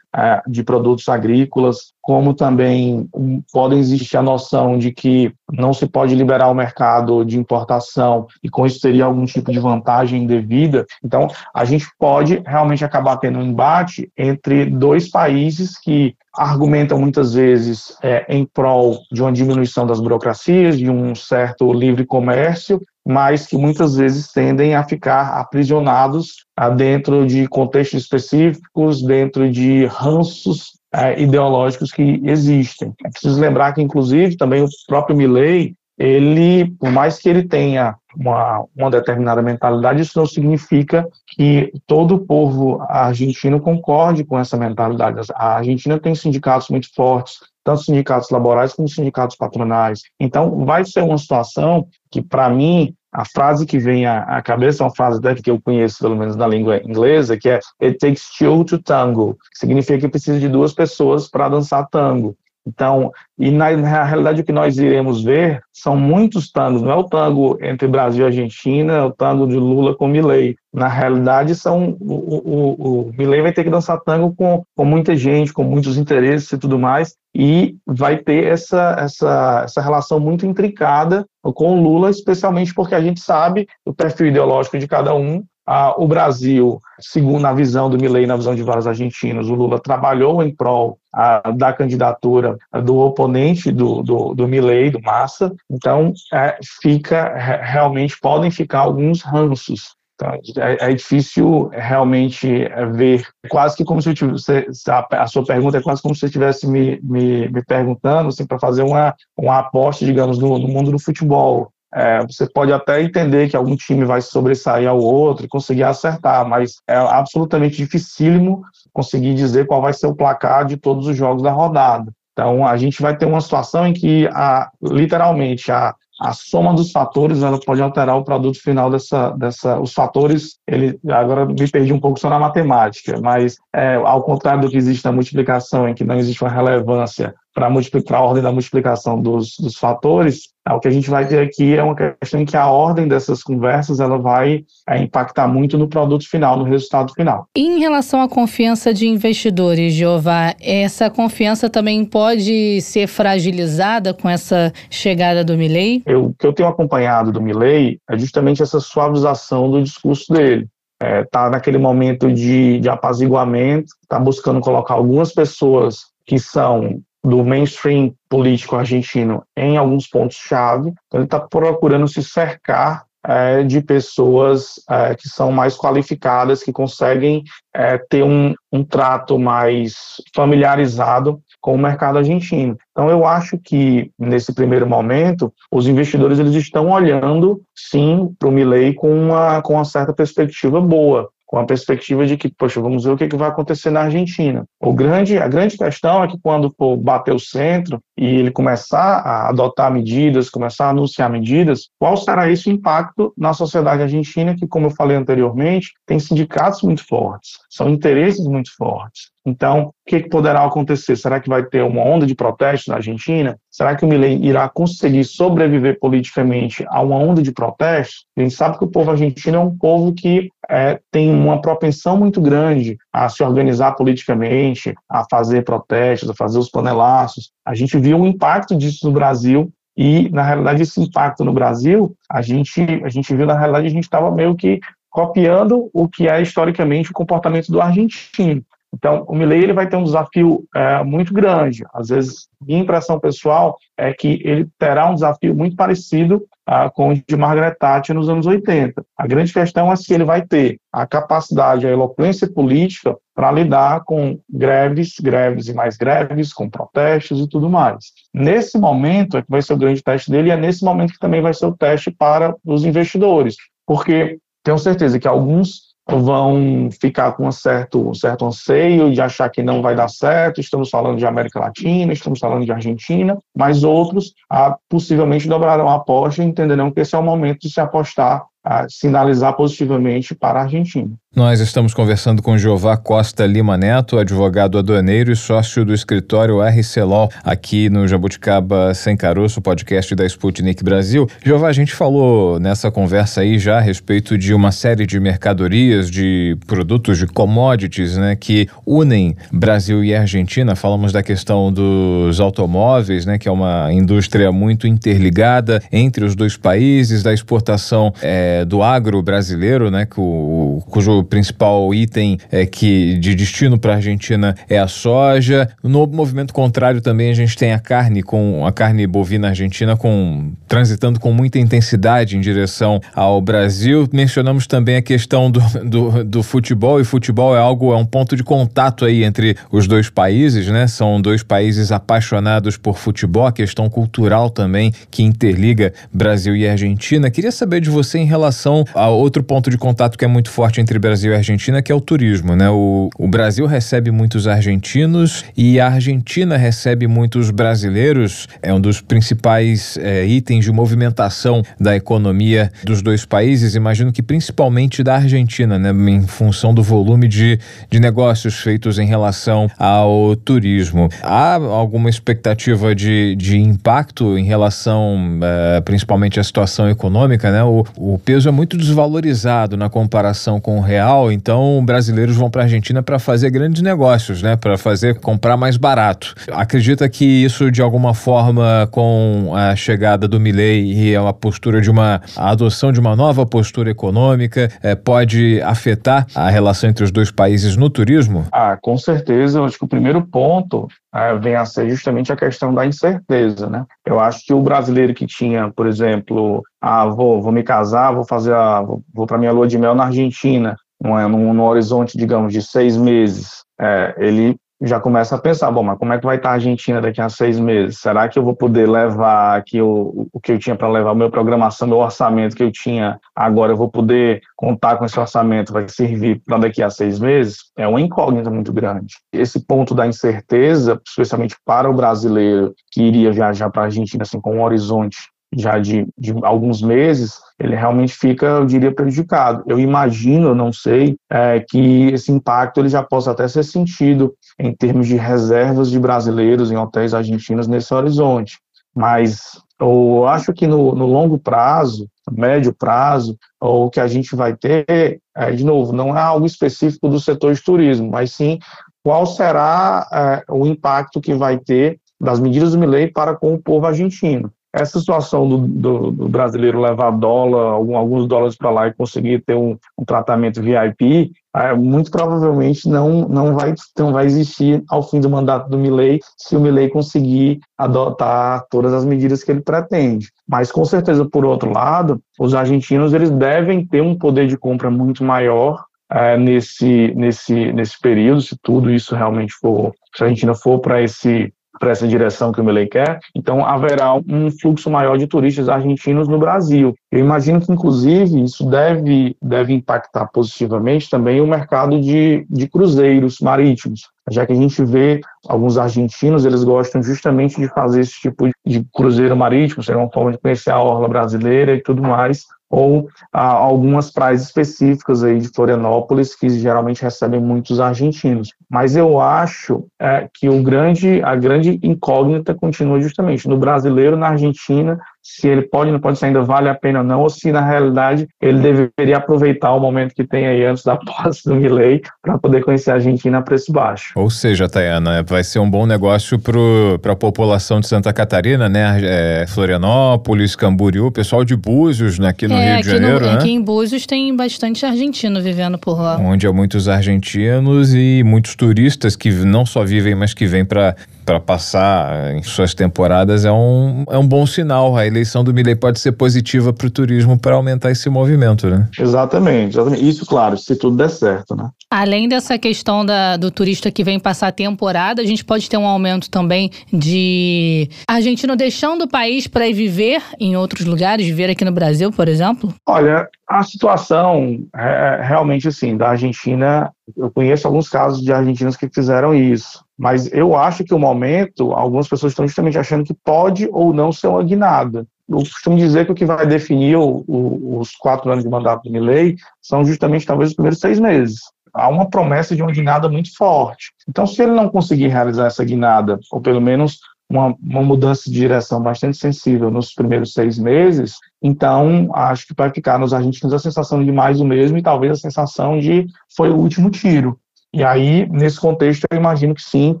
[0.46, 3.08] de produtos agrícolas, como também
[3.52, 8.48] podem existir a noção de que não se pode liberar o mercado de importação e
[8.48, 10.84] com isso teria algum tipo de vantagem devida.
[11.04, 17.34] Então, a gente pode realmente acabar tendo um embate entre dois países que argumentam muitas
[17.34, 23.46] vezes é, em prol de uma diminuição das burocracias, de um certo livre comércio, mas
[23.46, 30.78] que muitas vezes tendem a ficar aprisionados ah, dentro de contextos específicos, dentro de ranços
[30.92, 32.92] é, ideológicos que existem.
[33.04, 37.94] É preciso lembrar que, inclusive, também o próprio Milley, ele, por mais que ele tenha
[38.16, 44.56] uma, uma determinada mentalidade, isso não significa que todo o povo argentino concorde com essa
[44.56, 45.20] mentalidade.
[45.34, 47.38] A Argentina tem sindicatos muito fortes,
[47.70, 50.02] tanto sindicatos laborais como sindicatos patronais.
[50.18, 54.86] Então, vai ser uma situação que, para mim, a frase que vem à, cabeça é
[54.86, 58.24] uma frase até que eu conheço, pelo menos na língua inglesa, que é It takes
[58.36, 62.36] two to tango, que significa que precisa de duas pessoas para dançar tango.
[62.70, 66.94] Então, e na, na, realidade o que nós iremos ver são muitos tangos, não é
[66.94, 70.56] o tango entre Brasil e Argentina, é o tango de Lula com Milley.
[70.72, 75.16] Na realidade, são o, o, o Milley vai ter que dançar tango com, com muita
[75.16, 80.46] gente, com muitos interesses e tudo mais, e vai ter essa, essa, essa relação muito
[80.46, 85.42] intricada com o Lula, especialmente porque a gente sabe o perfil ideológico de cada um,
[85.72, 89.78] ah, o Brasil, segundo a visão do Milei, na visão de vários argentinos, o Lula
[89.78, 96.12] trabalhou em prol ah, da candidatura do oponente do, do, do Milley, do Massa, então
[96.34, 99.94] é, fica, realmente podem ficar alguns ranços.
[100.16, 104.66] Então, é, é, difícil realmente ver, quase que como se eu tivesse,
[105.12, 108.58] a, sua pergunta é quase como se você estivesse me, me, me perguntando assim, para
[108.58, 111.70] fazer uma, uma aposta, digamos, no, no mundo do futebol.
[111.92, 116.48] É, você pode até entender que algum time vai sobressair ao outro e conseguir acertar,
[116.48, 121.42] mas é absolutamente dificílimo conseguir dizer qual vai ser o placar de todos os jogos
[121.42, 122.12] da rodada.
[122.32, 126.92] Então, a gente vai ter uma situação em que, a, literalmente, a, a soma dos
[126.92, 131.92] fatores ela pode alterar o produto final dessa, dessa os fatores ele agora me perdi
[131.94, 135.94] um pouco só na matemática mas é, ao contrário do que existe na multiplicação em
[135.94, 140.78] que não existe uma relevância para multiplicar a ordem da multiplicação dos, dos fatores, o
[140.78, 143.98] que a gente vai ter aqui é uma questão em que a ordem dessas conversas
[143.98, 147.46] ela vai é, impactar muito no produto final, no resultado final.
[147.56, 154.72] Em relação à confiança de investidores, Jeová, essa confiança também pode ser fragilizada com essa
[154.88, 156.02] chegada do Milley?
[156.06, 160.68] Eu, o que eu tenho acompanhado do Milley é justamente essa suavização do discurso dele
[161.00, 167.00] está é, tá naquele momento de, de apaziguamento, está buscando colocar algumas pessoas que são
[167.22, 170.90] do mainstream político argentino em alguns pontos-chave.
[171.06, 176.72] Então, ele está procurando se cercar é, de pessoas é, que são mais qualificadas, que
[176.72, 177.42] conseguem
[177.74, 179.94] é, ter um, um trato mais
[180.34, 182.76] familiarizado com o mercado argentino.
[182.90, 188.52] Então, eu acho que, nesse primeiro momento, os investidores eles estão olhando, sim, para o
[188.52, 193.02] Milley com uma, com uma certa perspectiva boa com a perspectiva de que, poxa, vamos
[193.02, 194.64] ver o que, vai acontecer na Argentina.
[194.80, 199.18] O grande, a grande questão é que quando for bater o centro e ele começar
[199.18, 204.64] a adotar medidas, começar a anunciar medidas, qual será esse impacto na sociedade argentina, que,
[204.64, 209.32] como eu falei anteriormente, tem sindicatos muito fortes, são interesses muito fortes.
[209.44, 211.16] Então, o que, poderá acontecer?
[211.16, 213.56] Será que vai ter uma onda de protestos na Argentina?
[213.70, 218.26] Será que o Milei irá conseguir sobreviver politicamente a uma onda de protestos?
[218.36, 222.18] A gente sabe que o povo argentino é um povo que é, tem uma propensão
[222.18, 227.50] muito grande a se organizar politicamente, a fazer protestos, a fazer os panelaços.
[227.64, 232.14] A gente viu o impacto disso no Brasil e, na realidade, esse impacto no Brasil,
[232.30, 236.28] a gente, a gente viu, na realidade, a gente estava meio que copiando o que
[236.28, 238.62] é historicamente o comportamento do argentino.
[238.92, 241.84] Então, o Milley ele vai ter um desafio é, muito grande.
[241.94, 247.10] Às vezes, minha impressão pessoal é que ele terá um desafio muito parecido ah, com
[247.10, 249.04] o de Margaret Thatcher nos anos 80.
[249.16, 254.04] A grande questão é se ele vai ter a capacidade, a eloquência política para lidar
[254.04, 258.06] com greves, greves e mais greves, com protestos e tudo mais.
[258.32, 261.18] Nesse momento é que vai ser o grande teste dele e é nesse momento que
[261.18, 267.32] também vai ser o teste para os investidores, porque tenho certeza que alguns vão ficar
[267.32, 270.60] com um certo, um certo anseio de achar que não vai dar certo.
[270.60, 275.96] Estamos falando de América Latina, estamos falando de Argentina, mas outros ah, possivelmente dobrarão a
[275.96, 280.60] aposta e entenderão que esse é o momento de se apostar a sinalizar positivamente para
[280.60, 281.10] a Argentina.
[281.34, 287.30] Nós estamos conversando com Jeová Costa Lima Neto, advogado aduaneiro e sócio do escritório RCLOL,
[287.44, 291.28] aqui no Jabuticaba Sem Caroço, podcast da Sputnik Brasil.
[291.44, 296.10] Jeová, a gente falou nessa conversa aí já a respeito de uma série de mercadorias,
[296.10, 300.74] de produtos, de commodities, né, que unem Brasil e Argentina.
[300.74, 306.56] Falamos da questão dos automóveis, né, que é uma indústria muito interligada entre os dois
[306.56, 313.34] países, da exportação é, do agro brasileiro, né, cujo o principal item é que de
[313.34, 315.68] destino para a Argentina é a soja.
[315.82, 320.52] No movimento contrário também a gente tem a carne com a carne bovina argentina com
[320.68, 324.08] transitando com muita intensidade em direção ao Brasil.
[324.12, 328.36] Mencionamos também a questão do, do, do futebol e futebol é algo é um ponto
[328.36, 330.86] de contato aí entre os dois países, né?
[330.86, 337.30] São dois países apaixonados por futebol, a questão cultural também que interliga Brasil e Argentina.
[337.30, 340.50] Queria saber de você em relação relação a outro ponto de contato que é muito
[340.50, 342.70] forte entre Brasil e Argentina, que é o turismo, né?
[342.70, 348.48] O, o Brasil recebe muitos argentinos e a Argentina recebe muitos brasileiros.
[348.62, 353.74] É um dos principais é, itens de movimentação da economia dos dois países.
[353.74, 355.90] Imagino que principalmente da Argentina, né?
[356.10, 357.58] Em função do volume de,
[357.90, 361.08] de negócios feitos em relação ao turismo.
[361.22, 367.62] Há alguma expectativa de, de impacto em relação, é, principalmente à situação econômica, né?
[367.62, 372.62] O, o peso é muito desvalorizado na comparação com o real, então brasileiros vão para
[372.62, 374.54] a Argentina para fazer grandes negócios, né?
[374.54, 376.32] Para fazer comprar mais barato.
[376.52, 381.90] Acredita que isso de alguma forma com a chegada do Milei e a postura de
[381.90, 387.10] uma a adoção de uma nova postura econômica é, pode afetar a relação entre os
[387.10, 388.46] dois países no turismo?
[388.52, 389.58] Ah, com certeza.
[389.58, 393.68] Eu acho que o primeiro ponto é, vem a ser justamente a questão da incerteza,
[393.68, 393.84] né?
[394.06, 398.24] Eu acho que o brasileiro que tinha, por exemplo, ah, vou, vou me casar, vou
[398.24, 402.16] fazer a, vou, para minha lua de mel na Argentina, não é, num, num horizonte,
[402.16, 406.24] digamos, de seis meses, é, ele já começa a pensar, bom, mas como é que
[406.24, 407.98] vai estar a Argentina daqui a seis meses?
[407.98, 411.14] Será que eu vou poder levar aqui o, o que eu tinha para levar, o
[411.14, 415.72] meu programação, meu orçamento que eu tinha agora, eu vou poder contar com esse orçamento,
[415.72, 417.58] vai servir para daqui a seis meses?
[417.76, 419.16] É uma incógnita muito grande.
[419.32, 424.40] Esse ponto da incerteza, especialmente para o brasileiro que iria viajar para a Argentina assim,
[424.40, 425.18] com um horizonte
[425.56, 429.64] já de, de, alguns meses, ele realmente fica, eu diria, prejudicado.
[429.66, 434.72] Eu imagino, não sei, é, que esse impacto ele já possa até ser sentido em
[434.74, 438.58] termos de reservas de brasileiros em hotéis argentinos nesse horizonte.
[438.94, 444.56] Mas eu acho que no, no longo prazo, médio prazo, o que a gente vai
[444.56, 448.58] ter, é, de novo, não é algo específico do setor de turismo, mas sim
[449.02, 453.58] qual será é, o impacto que vai ter das medidas do Milei para com o
[453.62, 458.86] povo argentino essa situação do, do, do, brasileiro levar dólar, algum, alguns dólares para lá
[458.86, 464.26] e conseguir ter um, um tratamento VIP, é, muito provavelmente não, não, vai, não vai
[464.26, 469.42] existir ao fim do mandato do Milley se o Milley conseguir adotar todas as medidas
[469.42, 470.28] que ele pretende.
[470.48, 474.90] Mas, com certeza, por outro lado, os argentinos eles devem ter um poder de compra
[474.90, 480.54] muito maior é, nesse, nesse, nesse período, se tudo isso realmente for, se a Argentina
[480.54, 485.16] for para esse para essa direção que o Milei quer, então haverá um fluxo maior
[485.16, 486.94] de turistas argentinos no Brasil.
[487.10, 493.38] Eu imagino que, inclusive, isso deve, deve impactar positivamente também o mercado de, de cruzeiros
[493.40, 498.48] marítimos, já que a gente vê alguns argentinos, eles gostam justamente de fazer esse tipo
[498.64, 503.08] de cruzeiro marítimo, seria uma forma de conhecer a orla brasileira e tudo mais, ou
[503.32, 508.54] ah, algumas praias específicas aí de Florianópolis que geralmente recebem muitos argentinos.
[508.70, 514.28] Mas eu acho é, que o grande, a grande incógnita continua justamente no brasileiro na
[514.28, 517.28] Argentina se ele pode ou não pode, se ainda vale a pena ou não, ou
[517.28, 521.54] se na realidade ele deveria aproveitar o momento que tem aí antes da posse do
[521.54, 524.12] Milley para poder conhecer a Argentina a preço baixo.
[524.16, 528.98] Ou seja, Tayana, vai ser um bom negócio para a população de Santa Catarina, né?
[529.02, 532.28] É, Florianópolis, Camboriú, pessoal de Búzios, né?
[532.28, 533.32] aqui no é, Rio de Janeiro, no, né?
[533.34, 536.16] Aqui em Búzios tem bastante argentino vivendo por lá.
[536.18, 540.96] Onde há muitos argentinos e muitos turistas que não só vivem, mas que vêm para
[541.24, 544.96] para passar em suas temporadas é um, é um bom sinal.
[544.96, 548.88] A eleição do Milley pode ser positiva para o turismo para aumentar esse movimento, né?
[548.98, 550.08] Exatamente, exatamente.
[550.08, 551.70] Isso, claro, se tudo der certo, né?
[551.90, 555.76] Além dessa questão da, do turista que vem passar a temporada, a gente pode ter
[555.76, 561.50] um aumento também de argentino deixando o país para ir viver em outros lugares, viver
[561.50, 562.72] aqui no Brasil, por exemplo?
[562.86, 568.88] Olha, a situação é, realmente assim, da Argentina, eu conheço alguns casos de argentinos que
[568.88, 569.84] fizeram isso.
[570.00, 574.10] Mas eu acho que o momento, algumas pessoas estão justamente achando que pode ou não
[574.10, 575.06] ser uma guinada.
[575.28, 578.84] Eu costumo dizer que o que vai definir o, o, os quatro anos de mandato
[578.84, 581.40] do Milley são justamente talvez os primeiros seis meses.
[581.74, 583.92] Há uma promessa de uma guinada muito forte.
[584.08, 588.32] Então, se ele não conseguir realizar essa guinada, ou pelo menos uma, uma, mudança de
[588.32, 593.58] direção bastante sensível nos primeiros seis meses, então acho que vai ficar nos argentinos a
[593.58, 597.38] sensação de mais o mesmo e talvez a sensação de foi o último tiro.
[597.72, 600.00] E aí, nesse contexto, eu imagino que sim,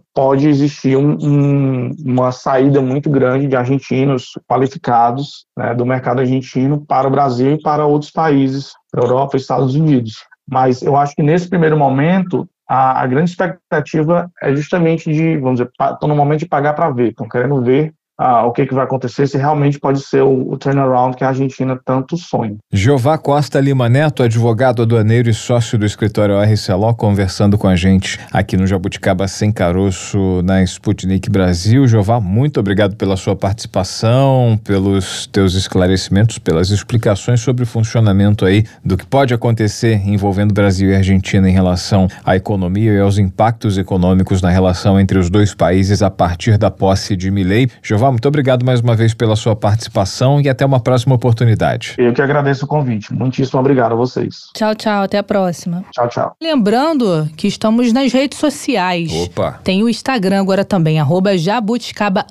[0.12, 6.84] pode existir um, um, uma saída muito grande de argentinos qualificados né, do mercado argentino
[6.84, 10.14] para o Brasil e para outros países, Europa e Estados Unidos.
[10.50, 15.60] Mas eu acho que nesse primeiro momento, a, a grande expectativa é justamente de, vamos
[15.60, 18.74] dizer, estão no momento de pagar para ver, estão querendo ver ah, o que, que
[18.74, 22.56] vai acontecer, se realmente pode ser o, o turnaround que a Argentina tanto sonha.
[22.70, 28.20] Jeová Costa Lima Neto, advogado aduaneiro e sócio do escritório RCLO, conversando com a gente
[28.30, 31.88] aqui no Jabuticaba Sem Caroço, na Sputnik Brasil.
[31.88, 38.66] Jeová, muito obrigado pela sua participação, pelos teus esclarecimentos, pelas explicações sobre o funcionamento aí
[38.84, 43.78] do que pode acontecer envolvendo Brasil e Argentina em relação à economia e aos impactos
[43.78, 47.70] econômicos na relação entre os dois países a partir da posse de Milei.
[48.10, 51.94] Muito obrigado mais uma vez pela sua participação e até uma próxima oportunidade.
[51.98, 53.12] Eu que agradeço o convite.
[53.12, 54.48] Muitíssimo obrigado a vocês.
[54.54, 55.02] Tchau, tchau.
[55.02, 55.84] Até a próxima.
[55.92, 56.36] Tchau, tchau.
[56.42, 59.12] Lembrando que estamos nas redes sociais.
[59.12, 59.60] Opa!
[59.64, 62.26] Tem o Instagram agora também, arroba jabuticaba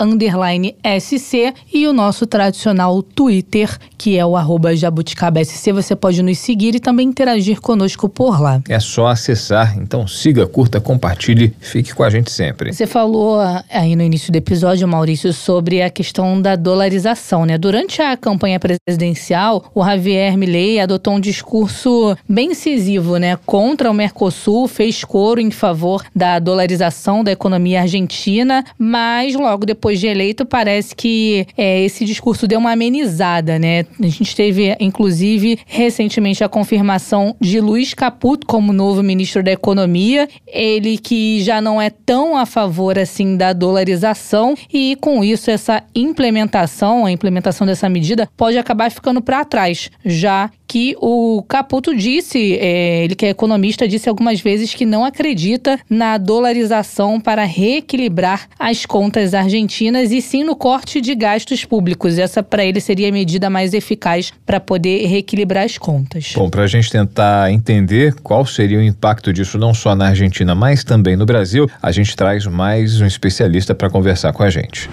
[0.99, 5.71] SC e o nosso tradicional Twitter, que é o arroba jabuticaba SC.
[5.73, 8.61] Você pode nos seguir e também interagir conosco por lá.
[8.67, 9.77] É só acessar.
[9.77, 12.73] Então siga, curta, compartilhe, fique com a gente sempre.
[12.73, 13.39] Você falou
[13.71, 15.31] aí no início do episódio, Maurício,
[15.69, 17.55] sobre a questão da dolarização, né?
[17.55, 23.37] Durante a campanha presidencial, o Javier Milei adotou um discurso bem incisivo, né?
[23.45, 29.99] Contra o Mercosul, fez coro em favor da dolarização da economia argentina, mas logo depois
[29.99, 33.85] de eleito parece que é, esse discurso deu uma amenizada, né?
[34.01, 40.27] A gente teve, inclusive, recentemente a confirmação de Luiz Caputo como novo ministro da Economia,
[40.47, 45.83] ele que já não é tão a favor assim da dolarização e com isso essa
[45.93, 52.55] implementação, a implementação dessa medida pode acabar ficando para trás, já que o Caputo disse,
[52.59, 58.47] é, ele que é economista, disse algumas vezes que não acredita na dolarização para reequilibrar
[58.59, 62.19] as contas argentinas e sim no corte de gastos públicos.
[62.19, 66.33] Essa para ele seria a medida mais eficaz para poder reequilibrar as contas.
[66.35, 70.53] Bom, para a gente tentar entender qual seria o impacto disso não só na Argentina,
[70.53, 74.87] mas também no Brasil, a gente traz mais um especialista para conversar com a gente.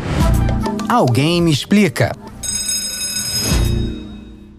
[0.88, 2.12] Alguém me explica.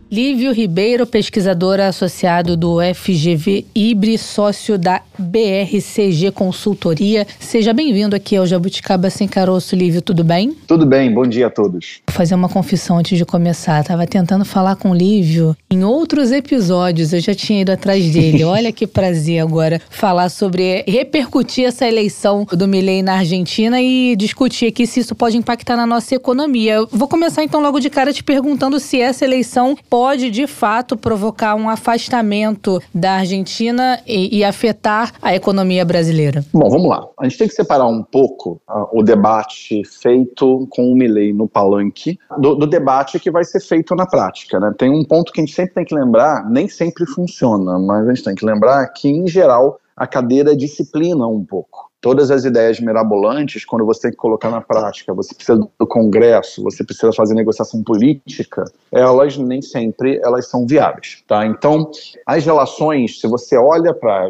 [0.10, 7.28] Lívio Ribeiro, pesquisador associado do FGV Ibre, sócio da BRCG Consultoria.
[7.38, 10.56] Seja bem-vindo aqui ao Jabuticaba Sem Caroço, Lívio, tudo bem?
[10.66, 12.00] Tudo bem, bom dia a todos.
[12.08, 13.84] Vou fazer uma confissão antes de começar.
[13.84, 18.46] Tava tentando falar com o Lívio em outros episódios, eu já tinha ido atrás dele.
[18.48, 24.68] Olha que prazer agora falar sobre repercutir essa eleição do Milei na Argentina e discutir
[24.68, 26.76] aqui se isso pode impactar na nossa economia.
[26.76, 29.97] Eu vou começar então logo de cara te perguntando se essa eleição pode
[30.32, 36.44] de fato provocar um afastamento da Argentina e, e afetar a economia brasileira.
[36.54, 37.08] Bom, vamos lá.
[37.20, 41.48] A gente tem que separar um pouco uh, o debate feito com o Milley no
[41.48, 44.60] palanque do, do, debate que vai ser feito na prática.
[44.60, 44.74] Né?
[44.78, 48.14] Tem um ponto que a gente sempre tem que lembrar, nem sempre funciona, mas a
[48.14, 52.80] gente tem que lembrar que, em geral, a cadeira disciplina um pouco todas as ideias
[52.80, 57.34] mirabolantes, quando você tem que colocar na prática, você precisa do Congresso, você precisa fazer
[57.34, 61.46] negociação política, elas nem sempre elas são viáveis, tá?
[61.46, 61.92] Então,
[62.26, 64.30] as relações, se você olha para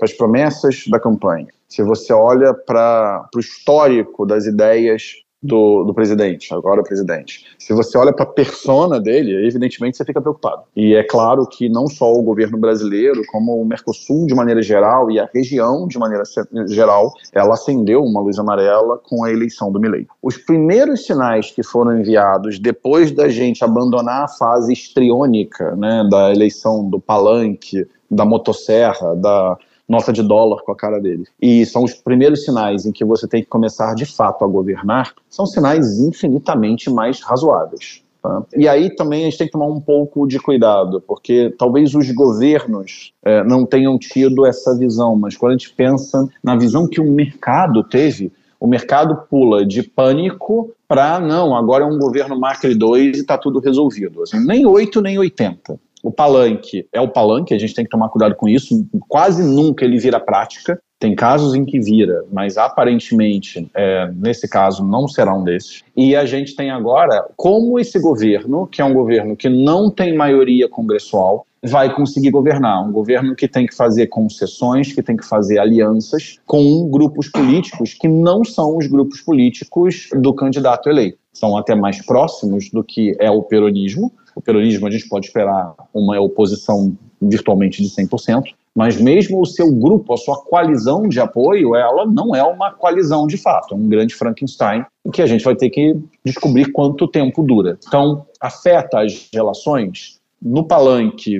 [0.00, 6.54] as promessas da campanha, se você olha para o histórico das ideias do, do presidente,
[6.54, 7.44] agora presidente.
[7.58, 10.62] Se você olha para a persona dele, evidentemente você fica preocupado.
[10.76, 15.10] E é claro que não só o governo brasileiro, como o Mercosul de maneira geral
[15.10, 16.22] e a região de maneira
[16.68, 20.06] geral, ela acendeu uma luz amarela com a eleição do Milei.
[20.22, 26.30] Os primeiros sinais que foram enviados depois da gente abandonar a fase estriônica, né, da
[26.30, 29.56] eleição do palanque, da motosserra, da
[29.88, 31.24] nota de dólar com a cara dele.
[31.40, 35.12] E são os primeiros sinais em que você tem que começar de fato a governar,
[35.28, 38.02] são sinais infinitamente mais razoáveis.
[38.22, 38.42] Tá?
[38.56, 42.10] E aí também a gente tem que tomar um pouco de cuidado, porque talvez os
[42.12, 47.00] governos é, não tenham tido essa visão, mas quando a gente pensa na visão que
[47.00, 52.76] o mercado teve, o mercado pula de pânico para não, agora é um governo Macri
[52.76, 54.22] 2 e está tudo resolvido.
[54.22, 58.08] Assim, nem 8 nem 80 o palanque é o palanque, a gente tem que tomar
[58.08, 58.86] cuidado com isso.
[59.08, 60.80] Quase nunca ele vira prática.
[60.98, 65.82] Tem casos em que vira, mas aparentemente, é, nesse caso, não será um desses.
[65.96, 70.16] E a gente tem agora como esse governo, que é um governo que não tem
[70.16, 72.86] maioria congressual, vai conseguir governar.
[72.86, 77.94] Um governo que tem que fazer concessões, que tem que fazer alianças com grupos políticos
[77.94, 81.18] que não são os grupos políticos do candidato eleito.
[81.32, 85.74] São até mais próximos do que é o peronismo, o peronismo a gente pode esperar
[85.92, 91.74] uma oposição virtualmente de 100%, mas mesmo o seu grupo, a sua coalizão de apoio,
[91.74, 95.54] ela não é uma coalizão de fato, é um grande Frankenstein que a gente vai
[95.54, 97.78] ter que descobrir quanto tempo dura.
[97.86, 100.20] Então, afeta as relações?
[100.44, 101.38] no palanque,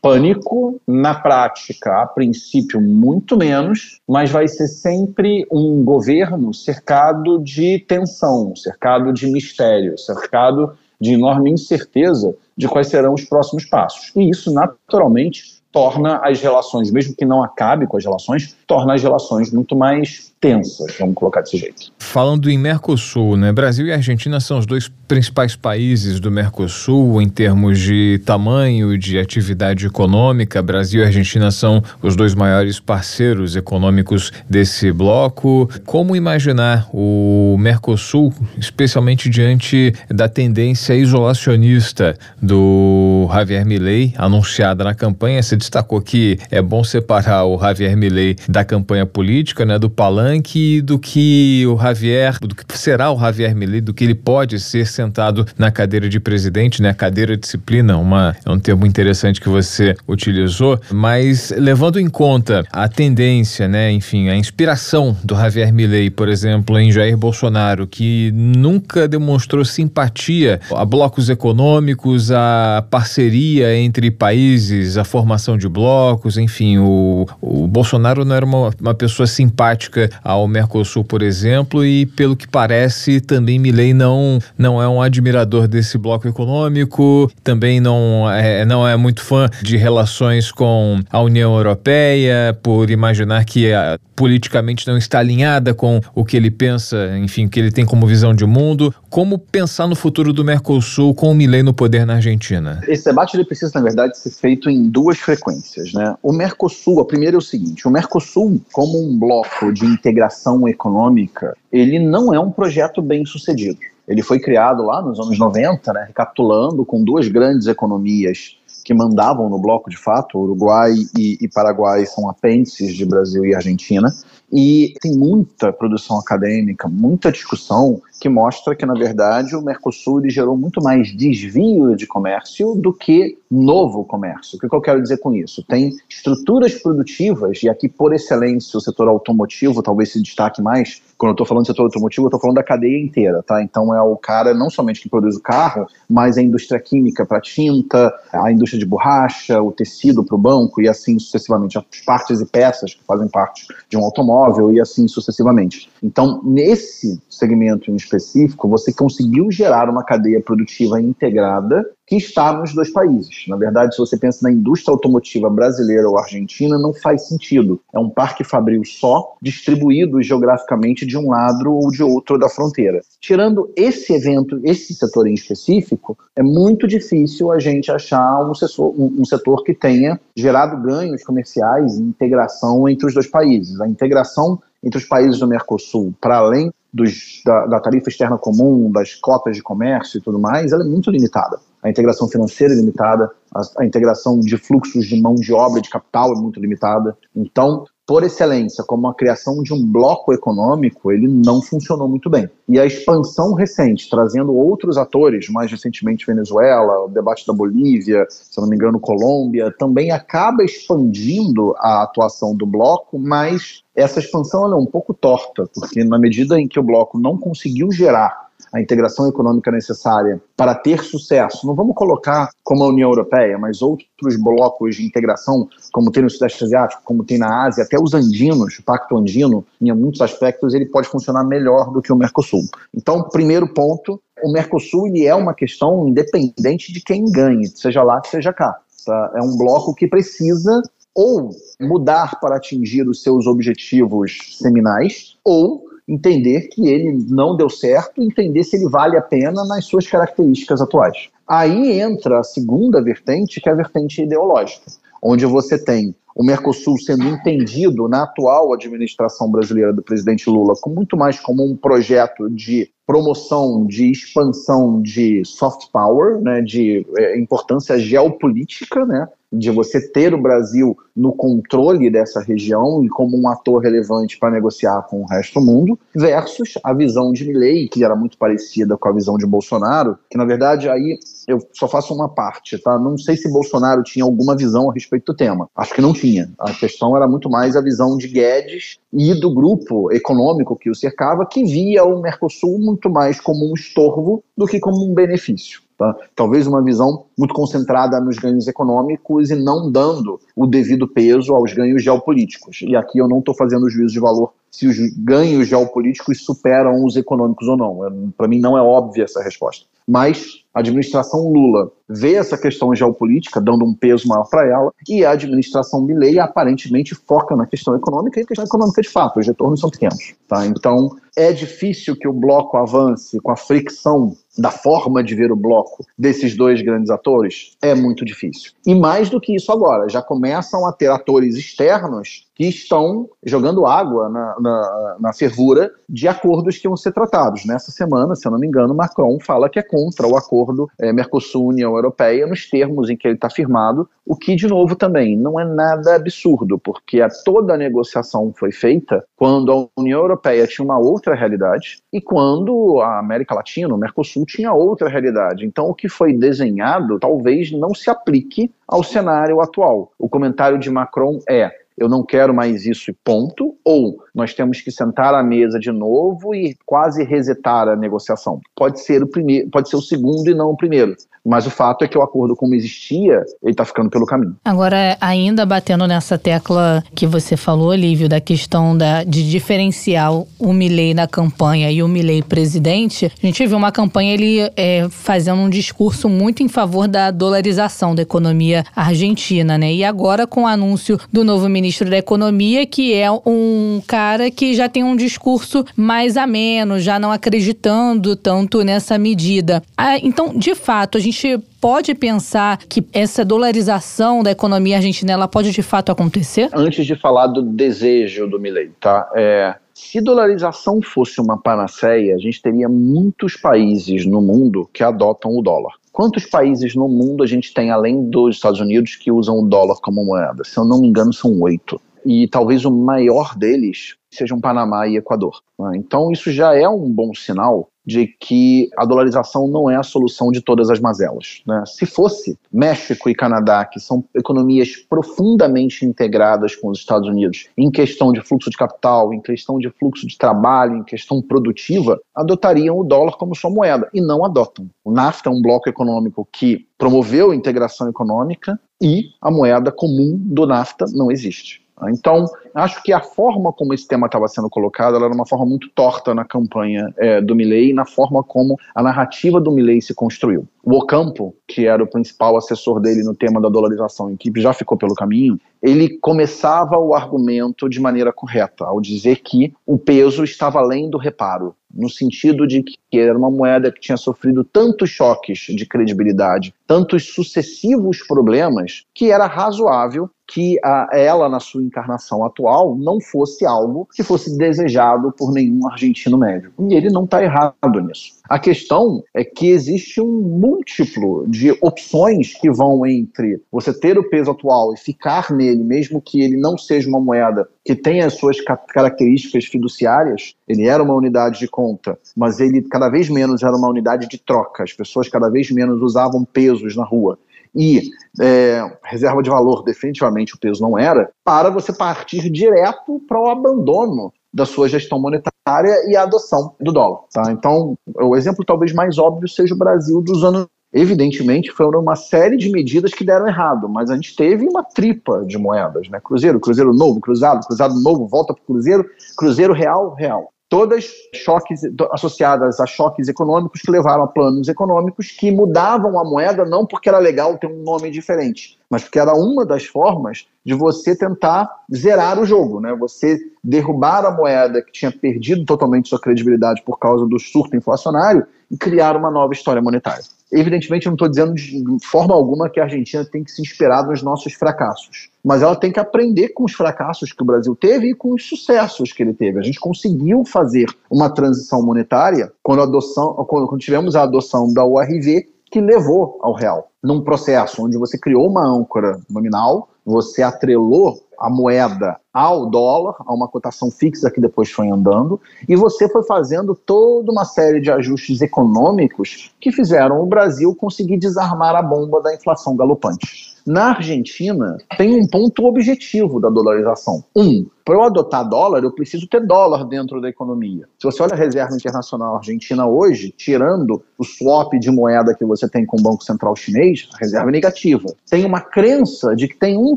[0.00, 7.78] pânico, na prática, a princípio, muito menos, mas vai ser sempre um governo cercado de
[7.86, 14.12] tensão, cercado de mistério, cercado de enorme incerteza de quais serão os próximos passos.
[14.14, 19.02] E isso, naturalmente, torna as relações, mesmo que não acabe com as relações, torna as
[19.02, 21.92] relações muito mais tensas, vamos colocar desse jeito.
[21.98, 23.52] Falando em Mercosul, né?
[23.52, 29.18] Brasil e Argentina são os dois principais países do Mercosul em termos de tamanho de
[29.18, 30.60] atividade econômica.
[30.60, 35.70] Brasil e Argentina são os dois maiores parceiros econômicos desse bloco.
[35.86, 45.42] Como imaginar o Mercosul, especialmente diante da tendência isolacionista do Javier Milei, anunciada na campanha?
[45.42, 49.78] Você destacou que é bom separar o Javier Milei da campanha política, né?
[49.78, 54.14] Do palanque do que o Javier, do que será o Javier Milei, do que ele
[54.14, 56.92] pode ser sentado na cadeira de presidente, né?
[56.94, 62.88] Cadeira disciplina, uma, é um termo interessante que você utilizou, mas levando em conta a
[62.88, 63.90] tendência, né?
[63.90, 70.60] Enfim, a inspiração do Javier Milei, por exemplo, em Jair Bolsonaro, que nunca demonstrou simpatia
[70.74, 78.24] a blocos econômicos, a parceria entre países, a formação de blocos, enfim, o, o Bolsonaro
[78.24, 83.58] não era uma, uma pessoa simpática ao Mercosul, por exemplo, e pelo que parece, também
[83.58, 89.20] Milley não, não é um admirador desse bloco econômico, também não é, não é muito
[89.20, 95.74] fã de relações com a União Europeia, por imaginar que a, politicamente não está alinhada
[95.74, 98.94] com o que ele pensa, enfim, que ele tem como visão de mundo.
[99.10, 102.80] Como pensar no futuro do Mercosul com o Milley no poder na Argentina?
[102.86, 105.92] Esse debate ele precisa, na verdade, ser feito em duas frequências.
[105.92, 106.14] Né?
[106.22, 110.68] O Mercosul, a primeira é o seguinte: o Mercosul, como um bloco de integração integração
[110.68, 113.78] econômica, ele não é um projeto bem sucedido.
[114.06, 119.48] Ele foi criado lá nos anos 90, né, recapitulando, com duas grandes economias que mandavam
[119.48, 124.12] no bloco de fato, Uruguai e, e Paraguai são apêndices de Brasil e Argentina,
[124.52, 130.56] e tem muita produção acadêmica, muita discussão que mostra que, na verdade, o Mercosul gerou
[130.56, 134.56] muito mais desvio de comércio do que novo comércio.
[134.56, 135.64] O que eu quero dizer com isso?
[135.66, 141.02] Tem estruturas produtivas, e aqui, por excelência, o setor automotivo talvez se destaque mais.
[141.18, 143.62] Quando eu estou falando do setor automotivo, eu estou falando da cadeia inteira, tá?
[143.62, 147.40] Então, é o cara não somente que produz o carro, mas a indústria química para
[147.40, 152.40] tinta, a indústria de borracha, o tecido para o banco, e assim sucessivamente, as partes
[152.40, 155.88] e peças que fazem parte de um automóvel, e assim sucessivamente.
[156.02, 162.74] Então, nesse segmento em específico, você conseguiu gerar uma cadeia produtiva integrada que está nos
[162.74, 163.46] dois países.
[163.48, 167.80] Na verdade, se você pensa na indústria automotiva brasileira ou argentina, não faz sentido.
[167.90, 173.00] É um parque fabril só, distribuído geograficamente de um lado ou de outro da fronteira.
[173.18, 178.92] Tirando esse evento, esse setor em específico, é muito difícil a gente achar um setor,
[178.94, 183.80] um setor que tenha gerado ganhos comerciais e integração entre os dois países.
[183.80, 188.90] A integração entre os países do Mercosul, para além dos, da, da, tarifa externa comum,
[188.92, 191.58] das cotas de comércio e tudo mais, ela é muito limitada.
[191.82, 195.90] A integração financeira é limitada, a, a integração de fluxos de mão de obra, de
[195.90, 197.16] capital é muito limitada.
[197.34, 202.48] Então, por excelência, como a criação de um bloco econômico, ele não funcionou muito bem.
[202.68, 208.60] E a expansão recente, trazendo outros atores, mais recentemente Venezuela, o debate da Bolívia, se
[208.60, 214.76] não me engano, Colômbia, também acaba expandindo a atuação do bloco, mas essa expansão é
[214.76, 219.28] um pouco torta, porque na medida em que o bloco não conseguiu gerar a integração
[219.28, 221.66] econômica necessária para ter sucesso.
[221.66, 226.30] Não vamos colocar como a União Europeia, mas outros blocos de integração, como tem no
[226.30, 230.74] Sudeste Asiático, como tem na Ásia, até os andinos, o Pacto Andino, em muitos aspectos,
[230.74, 232.62] ele pode funcionar melhor do que o Mercosul.
[232.94, 238.20] Então, primeiro ponto, o Mercosul ele é uma questão independente de quem ganhe, seja lá,
[238.24, 238.76] seja cá.
[239.04, 239.32] Tá?
[239.36, 240.82] É um bloco que precisa
[241.14, 241.50] ou
[241.80, 248.62] mudar para atingir os seus objetivos seminais, ou entender que ele não deu certo, entender
[248.64, 251.28] se ele vale a pena nas suas características atuais.
[251.48, 254.86] Aí entra a segunda vertente, que é a vertente ideológica,
[255.22, 260.90] onde você tem o Mercosul sendo entendido na atual administração brasileira do presidente Lula com
[260.90, 267.38] muito mais como um projeto de promoção, de expansão de soft power, né, de é,
[267.38, 273.48] importância geopolítica, né, de você ter o Brasil no controle dessa região e como um
[273.48, 278.02] ator relevante para negociar com o resto do mundo, versus a visão de Milley, que
[278.02, 282.14] era muito parecida com a visão de Bolsonaro, que na verdade aí eu só faço
[282.14, 282.98] uma parte, tá?
[282.98, 285.68] Não sei se Bolsonaro tinha alguma visão a respeito do tema.
[285.76, 286.50] Acho que não tinha.
[286.58, 290.94] A questão era muito mais a visão de Guedes e do grupo econômico que o
[290.94, 295.82] cercava, que via o Mercosul muito mais como um estorvo do que como um benefício.
[296.02, 296.16] Tá?
[296.34, 301.72] Talvez uma visão muito concentrada nos ganhos econômicos e não dando o devido peso aos
[301.72, 302.82] ganhos geopolíticos.
[302.82, 307.14] E aqui eu não estou fazendo juízo de valor se os ganhos geopolíticos superam os
[307.14, 308.32] econômicos ou não.
[308.36, 309.86] Para mim não é óbvia essa resposta.
[310.08, 315.24] Mas a administração Lula vê essa questão geopolítica, dando um peso maior para ela, e
[315.24, 319.46] a administração Milley aparentemente foca na questão econômica, e a questão econômica de fato, os
[319.46, 320.34] retornos são pequenos.
[320.48, 320.66] Tá?
[320.66, 325.56] Então, é difícil que o bloco avance com a fricção da forma de ver o
[325.56, 327.74] bloco desses dois grandes atores?
[327.80, 328.72] É muito difícil.
[328.86, 333.86] E mais do que isso agora, já começam a ter atores externos que estão jogando
[333.86, 337.64] água na, na, na, fervura de acordos que vão ser tratados.
[337.64, 341.12] Nessa semana, se eu não me engano, Macron fala que é contra o acordo é,
[341.12, 345.58] Mercosul-União Europeia nos termos em que ele está firmado, o que, de novo, também não
[345.58, 350.84] é nada absurdo, porque a, toda a negociação foi feita quando a União Europeia tinha
[350.84, 355.66] uma outra realidade e quando a América Latina, o Mercosul, tinha outra realidade.
[355.66, 360.12] Então, o que foi desenhado talvez não se aplique ao cenário atual.
[360.18, 364.80] O comentário de Macron é eu não quero mais isso e ponto, ou nós temos
[364.80, 368.60] que sentar à mesa de novo e quase resetar a negociação.
[368.74, 371.14] Pode ser o primeiro, pode ser o segundo e não o primeiro.
[371.44, 374.56] Mas o fato é que o acordo como existia, ele está ficando pelo caminho.
[374.64, 380.72] Agora, ainda batendo nessa tecla que você falou, Lívio, da questão da, de diferenciar o
[380.72, 385.60] Milley na campanha e o Milley presidente, a gente viu uma campanha ele é, fazendo
[385.60, 389.92] um discurso muito em favor da dolarização da economia argentina, né?
[389.92, 394.74] E agora com o anúncio do novo ministro da Economia, que é um cara que
[394.74, 399.82] já tem um discurso mais ameno, já não acreditando tanto nessa medida.
[399.96, 405.32] Ah, então, de fato, a gente gente pode pensar que essa dolarização da economia argentina
[405.32, 406.68] ela pode de fato acontecer?
[406.72, 409.28] Antes de falar do desejo do Milley, tá?
[409.34, 415.56] É, se dolarização fosse uma panaceia, a gente teria muitos países no mundo que adotam
[415.56, 415.94] o dólar.
[416.12, 419.96] Quantos países no mundo a gente tem, além dos Estados Unidos, que usam o dólar
[420.02, 420.62] como moeda?
[420.62, 421.98] Se eu não me engano, são oito.
[422.24, 425.60] E talvez o maior deles sejam Panamá e Equador.
[425.78, 425.92] Né?
[425.96, 430.50] Então, isso já é um bom sinal de que a dolarização não é a solução
[430.50, 431.62] de todas as mazelas.
[431.66, 431.84] Né?
[431.86, 437.90] Se fosse México e Canadá, que são economias profundamente integradas com os Estados Unidos em
[437.90, 442.98] questão de fluxo de capital, em questão de fluxo de trabalho, em questão produtiva, adotariam
[442.98, 444.88] o dólar como sua moeda e não adotam.
[445.04, 450.66] O NAFTA é um bloco econômico que promoveu integração econômica e a moeda comum do
[450.66, 451.81] NAFTA não existe.
[452.10, 452.44] Então,
[452.74, 456.34] acho que a forma como esse tema estava sendo colocado era uma forma muito torta
[456.34, 460.66] na campanha é, do Milley e na forma como a narrativa do Milley se construiu.
[460.82, 464.72] O Ocampo, que era o principal assessor dele no tema da dolarização, e que já
[464.72, 470.42] ficou pelo caminho, ele começava o argumento de maneira correta, ao dizer que o peso
[470.42, 475.10] estava além do reparo, no sentido de que era uma moeda que tinha sofrido tantos
[475.10, 482.44] choques de credibilidade, tantos sucessivos problemas, que era razoável que a, ela, na sua encarnação
[482.44, 486.72] atual, não fosse algo que fosse desejado por nenhum argentino médio.
[486.78, 488.34] E ele não está errado nisso.
[488.52, 494.28] A questão é que existe um múltiplo de opções que vão entre você ter o
[494.28, 498.34] peso atual e ficar nele, mesmo que ele não seja uma moeda que tenha as
[498.34, 503.74] suas características fiduciárias, ele era uma unidade de conta, mas ele cada vez menos era
[503.74, 507.38] uma unidade de troca, as pessoas cada vez menos usavam pesos na rua.
[507.74, 513.40] E é, reserva de valor, definitivamente o peso não era, para você partir direto para
[513.40, 517.20] o abandono da sua gestão monetária e a adoção do dólar.
[517.32, 517.50] Tá?
[517.50, 520.66] Então, o exemplo talvez mais óbvio seja o Brasil dos anos.
[520.94, 525.42] Evidentemente, foram uma série de medidas que deram errado, mas a gente teve uma tripa
[525.46, 526.20] de moedas, né?
[526.22, 531.04] Cruzeiro, Cruzeiro novo, cruzado, cruzado novo, volta para Cruzeiro, Cruzeiro real, real todas
[531.34, 536.86] choques associadas a choques econômicos que levaram a planos econômicos que mudavam a moeda não
[536.86, 541.14] porque era legal ter um nome diferente, mas porque era uma das formas de você
[541.14, 542.96] tentar zerar o jogo, né?
[542.98, 548.46] Você derrubar a moeda que tinha perdido totalmente sua credibilidade por causa do surto inflacionário
[548.70, 550.24] e criar uma nova história monetária.
[550.52, 554.06] Evidentemente, eu não estou dizendo de forma alguma que a Argentina tem que se inspirar
[554.06, 558.10] nos nossos fracassos, mas ela tem que aprender com os fracassos que o Brasil teve
[558.10, 559.58] e com os sucessos que ele teve.
[559.58, 565.48] A gente conseguiu fazer uma transição monetária quando, adoção, quando, tivemos a adoção da URV,
[565.70, 571.48] que levou ao real, num processo onde você criou uma âncora nominal, você atrelou a
[571.48, 576.74] moeda ao dólar, a uma cotação fixa que depois foi andando, e você foi fazendo
[576.74, 582.34] toda uma série de ajustes econômicos que fizeram o Brasil conseguir desarmar a bomba da
[582.34, 583.52] inflação galopante.
[583.66, 587.22] Na Argentina, tem um ponto objetivo da dolarização.
[587.36, 590.86] Um, para eu adotar dólar, eu preciso ter dólar dentro da economia.
[590.98, 595.68] Se você olha a reserva internacional argentina hoje, tirando o swap de moeda que você
[595.68, 598.06] tem com o Banco Central chinês, a reserva é negativa.
[598.28, 599.96] Tem uma crença de que tem um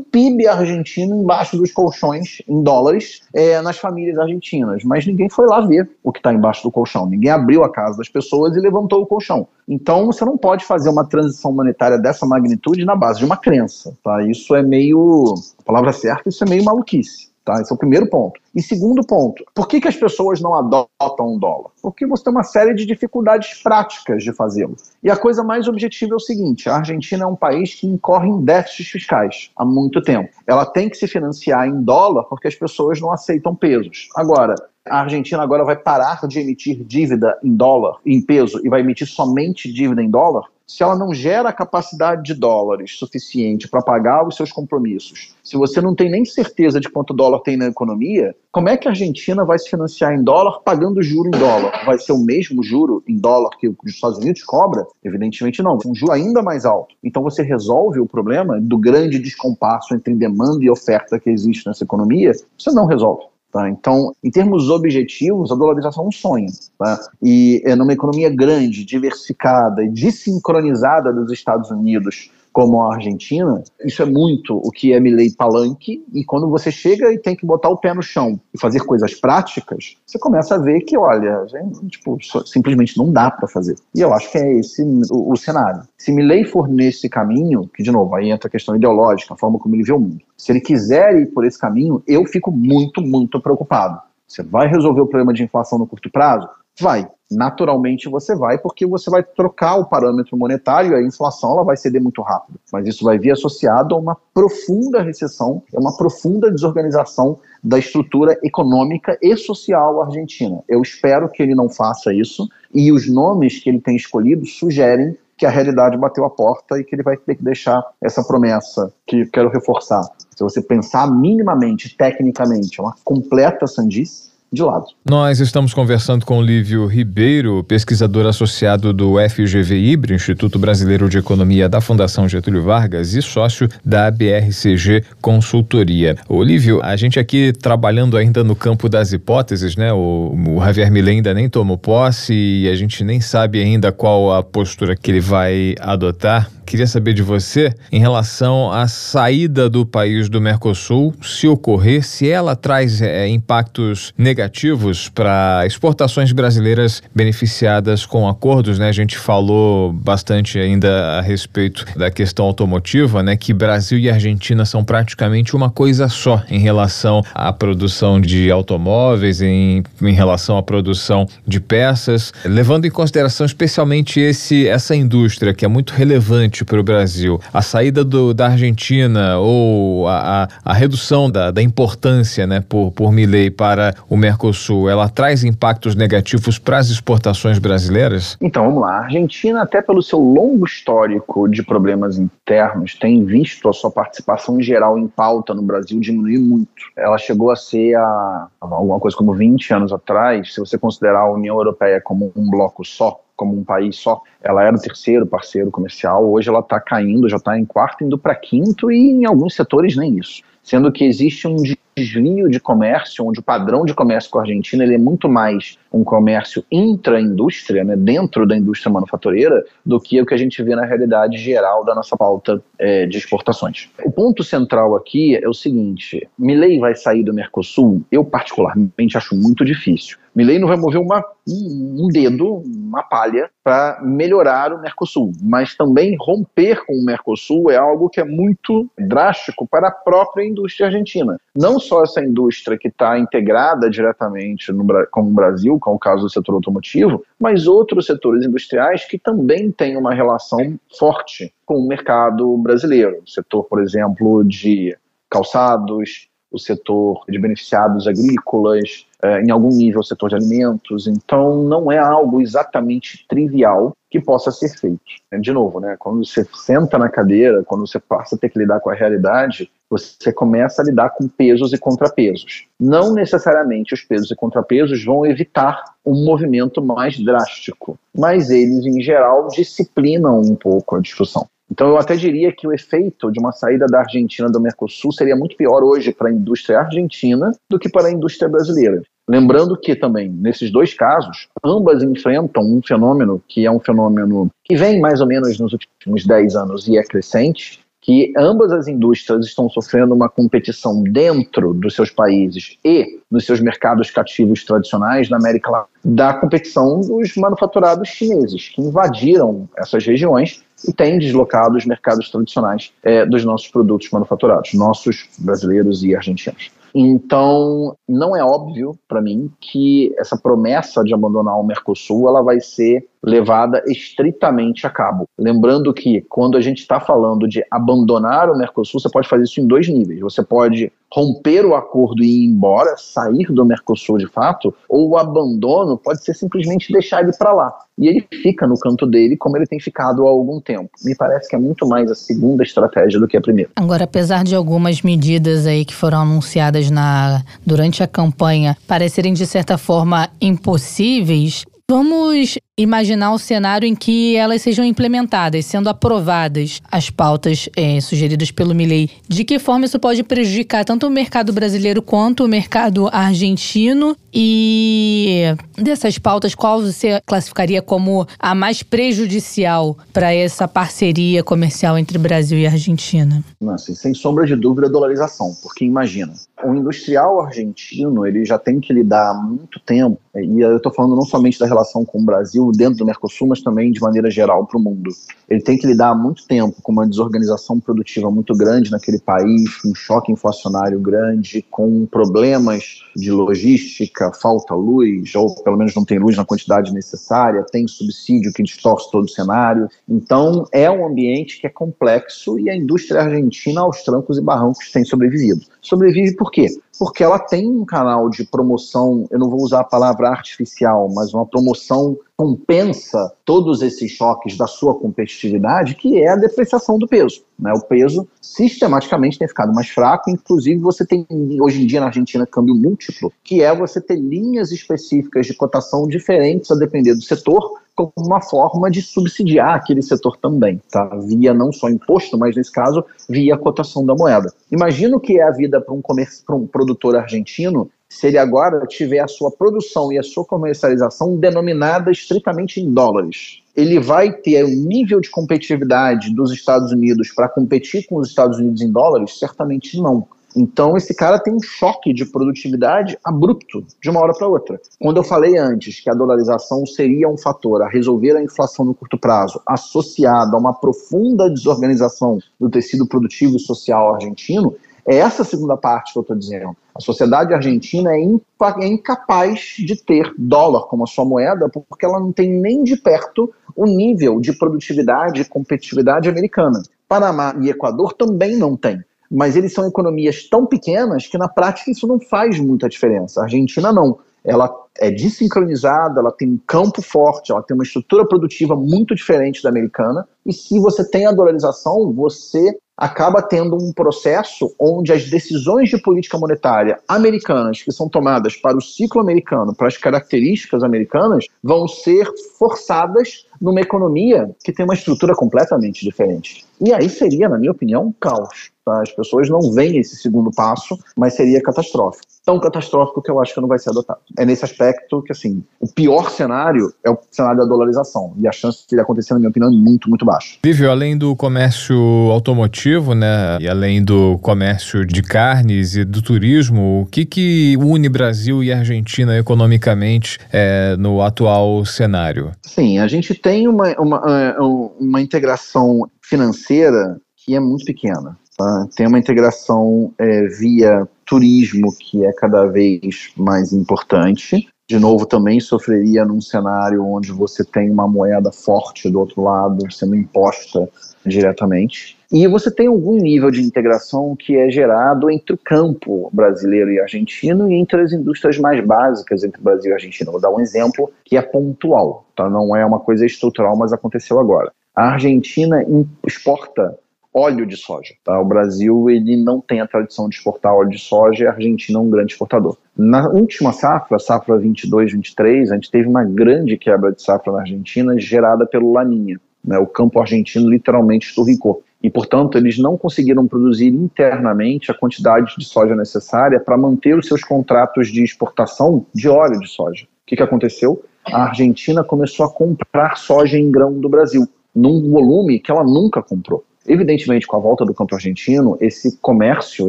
[0.00, 4.84] PIB argentino embaixo dos colchões, em dólares, é, nas famílias argentinas.
[4.84, 7.06] Mas ninguém foi lá ver o que está embaixo do colchão.
[7.06, 9.48] Ninguém abriu a casa das pessoas e levantou o colchão.
[9.68, 13.96] Então, você não pode fazer uma transição monetária dessa magnitude na base de uma crença.
[14.02, 14.22] Tá?
[14.22, 15.34] Isso é meio.
[15.58, 17.35] A palavra certa, isso é meio maluquice.
[17.46, 17.60] Tá?
[17.60, 18.40] Esse é o primeiro ponto.
[18.52, 21.70] E segundo ponto, por que, que as pessoas não adotam um dólar?
[21.80, 24.74] Porque você tem uma série de dificuldades práticas de fazê-lo.
[25.00, 28.28] E a coisa mais objetiva é o seguinte: a Argentina é um país que incorre
[28.28, 30.28] em déficits fiscais há muito tempo.
[30.44, 34.08] Ela tem que se financiar em dólar porque as pessoas não aceitam pesos.
[34.16, 38.80] Agora, a Argentina agora vai parar de emitir dívida em dólar, em peso, e vai
[38.80, 40.42] emitir somente dívida em dólar?
[40.66, 45.80] Se ela não gera capacidade de dólares suficiente para pagar os seus compromissos, se você
[45.80, 49.44] não tem nem certeza de quanto dólar tem na economia, como é que a Argentina
[49.44, 51.84] vai se financiar em dólar pagando juro em dólar?
[51.84, 54.86] Vai ser o mesmo juro em dólar que os Estados Unidos cobra?
[55.04, 56.94] Evidentemente não, um juro ainda mais alto.
[57.04, 61.84] Então você resolve o problema do grande descompasso entre demanda e oferta que existe nessa
[61.84, 62.32] economia?
[62.58, 63.24] Você não resolve.
[63.56, 63.70] Tá?
[63.70, 66.48] Então, em termos objetivos, a dolarização é um sonho.
[66.78, 67.00] Tá?
[67.22, 74.00] E é numa economia grande, diversificada e desincronizada dos Estados Unidos como a Argentina, isso
[74.00, 77.68] é muito o que é Milley palanque, e quando você chega e tem que botar
[77.68, 81.44] o pé no chão e fazer coisas práticas, você começa a ver que, olha,
[81.90, 83.76] tipo, simplesmente não dá para fazer.
[83.94, 85.82] E eu acho que é esse o, o cenário.
[85.98, 89.58] Se Milley for nesse caminho, que de novo, aí entra a questão ideológica, a forma
[89.58, 90.24] como ele vê o mundo.
[90.34, 94.00] Se ele quiser ir por esse caminho, eu fico muito, muito preocupado.
[94.26, 96.48] Você vai resolver o problema de inflação no curto prazo?
[96.80, 101.76] Vai naturalmente você vai, porque você vai trocar o parâmetro monetário, a inflação ela vai
[101.76, 102.58] ceder muito rápido.
[102.72, 108.38] Mas isso vai vir associado a uma profunda recessão, a uma profunda desorganização da estrutura
[108.42, 110.62] econômica e social argentina.
[110.68, 115.16] Eu espero que ele não faça isso, e os nomes que ele tem escolhido sugerem
[115.36, 118.90] que a realidade bateu a porta e que ele vai ter que deixar essa promessa
[119.06, 120.02] que quero reforçar.
[120.34, 124.86] Se você pensar minimamente, tecnicamente, é uma completa sandice, de lado.
[125.08, 131.68] Nós estamos conversando com Lívio Ribeiro, pesquisador associado do FGV IBRE, Instituto Brasileiro de Economia
[131.68, 136.16] da Fundação Getúlio Vargas e sócio da BRCG Consultoria.
[136.28, 139.92] Olívio, a gente aqui trabalhando ainda no campo das hipóteses, né?
[139.92, 144.34] O, o Javier Milei ainda nem tomou posse e a gente nem sabe ainda qual
[144.34, 146.50] a postura que ele vai adotar.
[146.66, 152.28] Queria saber de você em relação à saída do país do Mercosul, se ocorrer, se
[152.28, 158.88] ela traz é, impactos negativos para exportações brasileiras beneficiadas com acordos, né?
[158.88, 163.36] A gente falou bastante ainda a respeito da questão automotiva, né?
[163.36, 169.40] Que Brasil e Argentina são praticamente uma coisa só em relação à produção de automóveis,
[169.40, 175.64] em, em relação à produção de peças, levando em consideração especialmente esse essa indústria que
[175.64, 180.72] é muito relevante para o Brasil, a saída do, da Argentina ou a, a, a
[180.72, 186.58] redução da, da, importância né, por, por Milley para o Mercosul, ela traz impactos negativos
[186.58, 188.36] para as exportações brasileiras?
[188.40, 188.98] Então, vamos lá.
[188.98, 194.60] A Argentina, até pelo seu longo histórico de problemas internos, tem visto a sua participação
[194.60, 196.68] geral em pauta no Brasil diminuir muito.
[196.96, 201.32] Ela chegou a ser a, alguma coisa como 20 anos atrás, se você considerar a
[201.32, 204.20] União Europeia como um bloco só, como um país só.
[204.42, 208.18] Ela era o terceiro parceiro comercial, hoje ela está caindo, já está em quarto, indo
[208.18, 210.42] para quinto e em alguns setores nem isso.
[210.62, 211.56] Sendo que existe um
[211.96, 215.78] desvio de comércio, onde o padrão de comércio com a Argentina ele é muito mais
[215.92, 220.74] um comércio intra-indústria, né, dentro da indústria manufatureira, do que o que a gente vê
[220.74, 223.88] na realidade geral da nossa pauta é, de exportações.
[224.04, 228.02] O ponto central aqui é o seguinte: Milley vai sair do Mercosul?
[228.10, 230.18] Eu, particularmente, acho muito difícil.
[230.36, 236.14] Milley não vai mover uma, um dedo, uma palha, para melhorar o Mercosul, mas também
[236.20, 241.40] romper com o Mercosul é algo que é muito drástico para a própria indústria argentina.
[241.56, 246.24] Não só essa indústria que está integrada diretamente no, com o Brasil, com o caso
[246.24, 251.88] do setor automotivo, mas outros setores industriais que também têm uma relação forte com o
[251.88, 253.22] mercado brasileiro.
[253.26, 254.94] O setor, por exemplo, de
[255.30, 261.06] calçados, o setor de beneficiados agrícolas, é, em algum nível o setor de alimentos.
[261.06, 265.00] Então, não é algo exatamente trivial que possa ser feito.
[265.40, 268.80] De novo, né, quando você senta na cadeira, quando você passa a ter que lidar
[268.80, 272.66] com a realidade, você começa a lidar com pesos e contrapesos.
[272.80, 279.00] Não necessariamente os pesos e contrapesos vão evitar um movimento mais drástico, mas eles, em
[279.00, 281.46] geral, disciplinam um pouco a discussão.
[281.70, 285.36] Então, eu até diria que o efeito de uma saída da Argentina do Mercosul seria
[285.36, 289.02] muito pior hoje para a indústria argentina do que para a indústria brasileira.
[289.28, 294.76] Lembrando que também, nesses dois casos, ambas enfrentam um fenômeno que é um fenômeno que
[294.76, 299.44] vem mais ou menos nos últimos 10 anos e é crescente, que ambas as indústrias
[299.44, 305.38] estão sofrendo uma competição dentro dos seus países e nos seus mercados cativos tradicionais na
[305.38, 311.84] América Latina, da competição dos manufaturados chineses, que invadiram essas regiões e têm deslocado os
[311.84, 316.70] mercados tradicionais é, dos nossos produtos manufaturados, nossos brasileiros e argentinos.
[316.94, 322.58] Então, não é óbvio para mim que essa promessa de abandonar o Mercosul ela vai
[322.58, 325.28] ser levada estritamente a cabo.
[325.36, 329.60] Lembrando que quando a gente está falando de abandonar o Mercosul, você pode fazer isso
[329.60, 330.20] em dois níveis.
[330.20, 335.18] Você pode romper o acordo e ir embora, sair do Mercosul de fato, ou o
[335.18, 337.74] abandono pode ser simplesmente deixar ele para lá.
[337.98, 340.90] E ele fica no canto dele como ele tem ficado há algum tempo.
[341.04, 343.70] Me parece que é muito mais a segunda estratégia do que a primeira.
[343.76, 349.46] Agora, apesar de algumas medidas aí que foram anunciadas na durante a campanha parecerem de
[349.46, 357.08] certa forma impossíveis, Vamos imaginar o cenário em que elas sejam implementadas, sendo aprovadas as
[357.08, 359.10] pautas é, sugeridas pelo Milley.
[359.26, 364.14] De que forma isso pode prejudicar tanto o mercado brasileiro quanto o mercado argentino?
[364.38, 365.44] E
[365.78, 372.58] dessas pautas, qual você classificaria como a mais prejudicial para essa parceria comercial entre Brasil
[372.58, 373.42] e Argentina?
[373.58, 375.54] Nossa, sem sombra de dúvida, a dolarização.
[375.62, 380.76] Porque imagina, o industrial argentino ele já tem que lidar há muito tempo, e eu
[380.76, 384.00] estou falando não somente da relação com o Brasil dentro do Mercosul, mas também de
[384.00, 385.10] maneira geral para o mundo.
[385.48, 389.76] Ele tem que lidar há muito tempo com uma desorganização produtiva muito grande naquele país,
[389.80, 396.04] com um choque inflacionário grande, com problemas de logística, falta luz, ou pelo menos não
[396.04, 399.88] tem luz na quantidade necessária, tem subsídio que distorce todo o cenário.
[400.08, 404.90] Então, é um ambiente que é complexo e a indústria argentina, aos trancos e barrancos,
[404.90, 405.60] tem sobrevivido.
[405.80, 406.66] Sobrevive por quê?
[406.98, 411.34] Porque ela tem um canal de promoção, eu não vou usar a palavra artificial, mas
[411.34, 417.42] uma promoção compensa todos esses choques da sua competitividade, que é a depreciação do peso.
[417.58, 417.72] Né?
[417.72, 421.26] O peso sistematicamente tem ficado mais fraco, inclusive você tem
[421.60, 426.06] hoje em dia na Argentina câmbio múltiplo, que é você ter linhas específicas de cotação
[426.06, 431.08] diferentes a depender do setor, como uma forma de subsidiar aquele setor também, tá?
[431.26, 434.52] Via não só imposto, mas nesse caso via cotação da moeda.
[434.70, 436.02] Imagina o que é a vida para um,
[436.50, 442.10] um produtor argentino se ele agora tiver a sua produção e a sua comercialização denominada
[442.10, 443.62] estritamente em dólares.
[443.74, 448.58] Ele vai ter um nível de competitividade dos Estados Unidos para competir com os Estados
[448.58, 449.38] Unidos em dólares?
[449.38, 450.26] Certamente não.
[450.56, 454.80] Então, esse cara tem um choque de produtividade abrupto, de uma hora para outra.
[454.98, 458.94] Quando eu falei antes que a dolarização seria um fator a resolver a inflação no
[458.94, 464.74] curto prazo, associado a uma profunda desorganização do tecido produtivo e social argentino,
[465.06, 466.74] é essa segunda parte que eu estou dizendo.
[466.94, 472.18] A sociedade argentina é, é incapaz de ter dólar como a sua moeda porque ela
[472.18, 476.82] não tem nem de perto o nível de produtividade e competitividade americana.
[477.06, 481.90] Panamá e Equador também não têm mas eles são economias tão pequenas que na prática
[481.90, 483.40] isso não faz muita diferença.
[483.40, 484.18] A Argentina não.
[484.44, 484.68] Ela
[485.00, 489.68] é desincronizada, ela tem um campo forte, ela tem uma estrutura produtiva muito diferente da
[489.68, 490.26] americana.
[490.44, 496.00] E se você tem a dolarização, você acaba tendo um processo onde as decisões de
[496.00, 501.86] política monetária americanas, que são tomadas para o ciclo americano, para as características americanas, vão
[501.86, 502.26] ser
[502.58, 506.64] forçadas numa economia que tem uma estrutura completamente diferente.
[506.80, 508.70] E aí seria, na minha opinião, um caos.
[508.84, 509.02] Tá?
[509.02, 512.24] As pessoas não veem esse segundo passo, mas seria catastrófico.
[512.44, 514.20] Tão catastrófico que eu acho que não vai ser adotado.
[514.38, 518.34] É nesse aspecto que, assim, o pior cenário é o cenário da dolarização.
[518.38, 520.58] E a chance de ele acontecer, na minha opinião, é muito, muito baixa.
[520.64, 521.96] Vívio, além do comércio
[522.30, 528.08] automotivo, né, e além do comércio de carnes e do turismo, o que que une
[528.08, 532.52] Brasil e Argentina economicamente é, no atual cenário?
[532.62, 538.36] Sim, a gente tem uma, uma, é, uma integração financeira que é muito pequena.
[538.56, 538.88] Tá?
[538.96, 544.68] Tem uma integração é, via turismo que é cada vez mais importante.
[544.88, 549.90] De novo, também sofreria num cenário onde você tem uma moeda forte do outro lado
[549.92, 550.88] sendo imposta
[551.24, 552.16] diretamente.
[552.32, 557.00] E você tem algum nível de integração que é gerado entre o campo brasileiro e
[557.00, 560.30] argentino e entre as indústrias mais básicas entre Brasil e Argentina.
[560.30, 562.48] Vou dar um exemplo que é pontual, tá?
[562.48, 564.70] não é uma coisa estrutural, mas aconteceu agora.
[564.94, 565.84] A Argentina
[566.24, 566.96] exporta
[567.36, 568.14] óleo de soja.
[568.24, 568.40] Tá?
[568.40, 571.98] O Brasil ele não tem a tradição de exportar óleo de soja e a Argentina
[571.98, 572.78] é um grande exportador.
[572.96, 578.18] Na última safra, safra 22-23, a gente teve uma grande quebra de safra na Argentina
[578.18, 579.38] gerada pelo Laninha.
[579.62, 579.78] Né?
[579.78, 581.82] O campo argentino literalmente esturricou.
[582.02, 587.26] E, portanto, eles não conseguiram produzir internamente a quantidade de soja necessária para manter os
[587.26, 590.04] seus contratos de exportação de óleo de soja.
[590.04, 591.02] O que, que aconteceu?
[591.24, 596.22] A Argentina começou a comprar soja em grão do Brasil, num volume que ela nunca
[596.22, 596.64] comprou.
[596.88, 599.88] Evidentemente, com a volta do campo argentino, esse comércio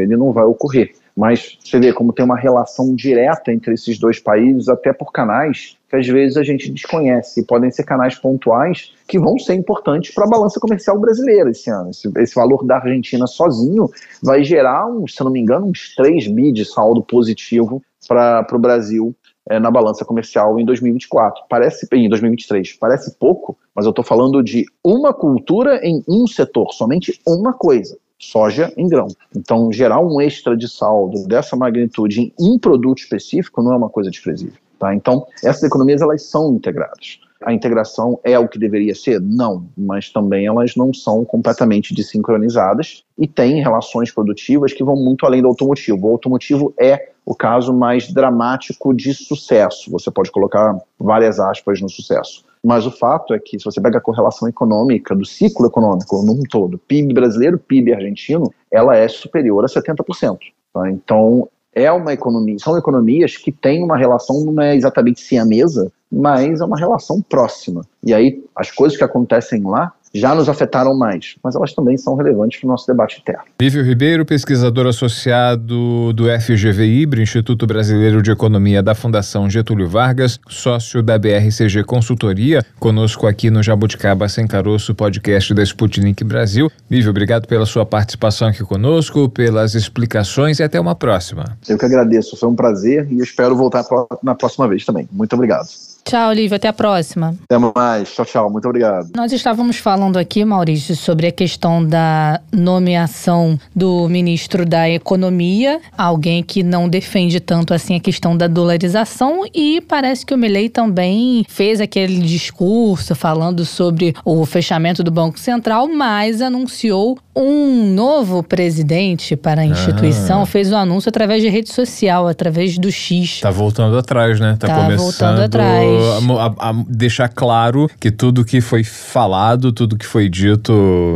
[0.01, 0.93] ele não vai ocorrer.
[1.15, 5.75] Mas você vê como tem uma relação direta entre esses dois países, até por canais
[5.89, 7.39] que às vezes a gente desconhece.
[7.39, 11.71] E podem ser canais pontuais que vão ser importantes para a balança comercial brasileira esse
[11.71, 11.89] ano.
[11.89, 13.89] Esse, esse, valor da Argentina sozinho
[14.21, 18.59] vai gerar, um, se não me engano, uns 3 bi de saldo positivo para o
[18.59, 19.15] Brasil
[19.49, 21.43] é, na balança comercial em 2024.
[21.49, 22.73] Parece em 2023.
[22.73, 27.97] Parece pouco, mas eu estou falando de uma cultura em um setor, somente uma coisa.
[28.19, 29.07] Soja em grão.
[29.35, 33.89] Então, gerar um extra de saldo dessa magnitude em um produto específico não é uma
[33.89, 34.57] coisa desprezível.
[34.79, 34.93] Tá?
[34.93, 37.19] Então, essas economias elas são integradas.
[37.43, 39.21] A integração é o que deveria ser?
[39.21, 45.25] Não, mas também elas não são completamente desincronizadas e têm relações produtivas que vão muito
[45.25, 46.07] além do automotivo.
[46.07, 49.91] O automotivo é o caso mais dramático de sucesso.
[49.91, 52.45] Você pode colocar várias aspas no sucesso.
[52.63, 56.41] Mas o fato é que, se você pega a correlação econômica do ciclo econômico num
[56.49, 60.37] todo, PIB brasileiro, PIB argentino, ela é superior a 70%.
[60.73, 60.89] Tá?
[60.89, 66.59] Então, é uma economia, são economias que têm uma relação, não é exatamente siamesa, mas
[66.59, 67.85] é uma relação próxima.
[68.03, 72.15] E aí, as coisas que acontecem lá já nos afetaram mais, mas elas também são
[72.15, 73.43] relevantes para o nosso debate interno.
[73.59, 81.01] Lívio Ribeiro, pesquisador associado do FGV Instituto Brasileiro de Economia da Fundação Getúlio Vargas, sócio
[81.03, 86.71] da BRCG Consultoria, conosco aqui no Jabuticaba Sem Caroço, podcast da Sputnik Brasil.
[86.89, 91.57] Lívio, obrigado pela sua participação aqui conosco, pelas explicações e até uma próxima.
[91.67, 93.85] Eu que agradeço, foi um prazer e espero voltar
[94.23, 95.07] na próxima vez também.
[95.11, 95.67] Muito obrigado.
[96.07, 96.55] Tchau, Lívia.
[96.55, 97.35] Até a próxima.
[97.43, 98.13] Até mais.
[98.13, 98.49] Tchau, tchau.
[98.49, 99.09] Muito obrigado.
[99.13, 106.41] Nós estávamos falando aqui, Maurício, sobre a questão da nomeação do ministro da Economia, alguém
[106.41, 111.45] que não defende tanto assim a questão da dolarização e parece que o Milley também
[111.49, 119.35] fez aquele discurso falando sobre o fechamento do Banco Central, mas anunciou um novo presidente
[119.35, 120.45] para a instituição, ah.
[120.45, 123.41] fez o um anúncio através de rede social, através do X.
[123.41, 124.55] Tá voltando atrás, né?
[124.57, 125.96] Tá, tá começando voltando atrás
[126.39, 130.73] a, a, deixar claro que tudo que foi falado, tudo que foi dito,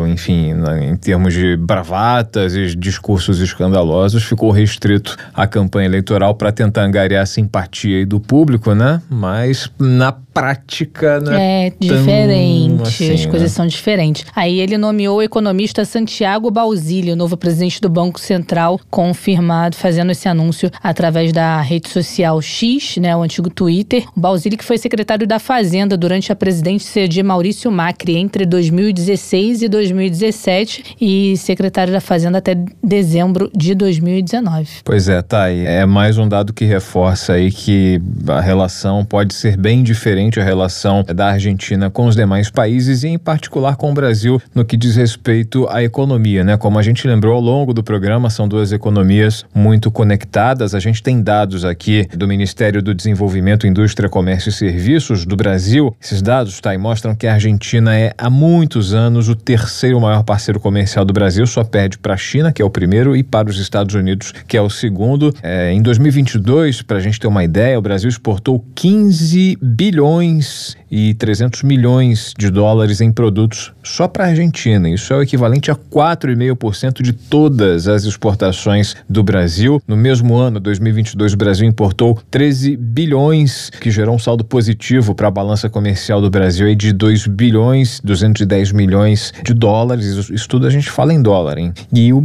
[0.07, 6.83] enfim, em termos de bravatas e discursos escandalosos, ficou restrito à campanha eleitoral para tentar
[6.83, 9.01] angariar a simpatia do público, né?
[9.09, 11.67] Mas na prática, né?
[11.67, 13.55] É diferente, assim, as coisas né?
[13.55, 14.25] são diferentes.
[14.35, 20.27] Aí ele nomeou o economista Santiago Bausílio, novo presidente do Banco Central, confirmado, fazendo esse
[20.27, 24.05] anúncio através da rede social X, né, o antigo Twitter.
[24.15, 29.63] O Bausílio que foi secretário da Fazenda durante a presidência de Maurício Macri entre 2016
[29.63, 34.69] e 2017 e secretário da Fazenda até dezembro de 2019.
[34.85, 35.65] Pois é, tá aí.
[35.65, 40.43] É mais um dado que reforça aí que a relação pode ser bem diferente a
[40.45, 44.77] relação da Argentina com os demais países e em particular com o Brasil no que
[44.77, 46.55] diz respeito à economia, né?
[46.55, 50.73] Como a gente lembrou ao longo do programa, são duas economias muito conectadas.
[50.73, 55.95] A gente tem dados aqui do Ministério do Desenvolvimento, Indústria, Comércio e Serviços do Brasil.
[55.99, 60.59] Esses dados, tá, mostram que a Argentina é há muitos anos o terceiro maior parceiro
[60.59, 63.57] comercial do Brasil, só perde para a China, que é o primeiro, e para os
[63.57, 65.33] Estados Unidos, que é o segundo.
[65.41, 71.13] É, em 2022, para a gente ter uma ideia, o Brasil exportou 15 bilhões e
[71.13, 74.89] 300 milhões de dólares em produtos só para a Argentina.
[74.89, 79.81] Isso é o equivalente a 4,5% de todas as exportações do Brasil.
[79.87, 85.27] No mesmo ano, 2022, o Brasil importou 13 bilhões, que gerou um saldo positivo para
[85.27, 90.29] a balança comercial do Brasil de 2 bilhões 210 milhões de dólares.
[90.29, 91.73] Isso, tudo a gente fala em dólar, hein?
[91.93, 92.23] E o,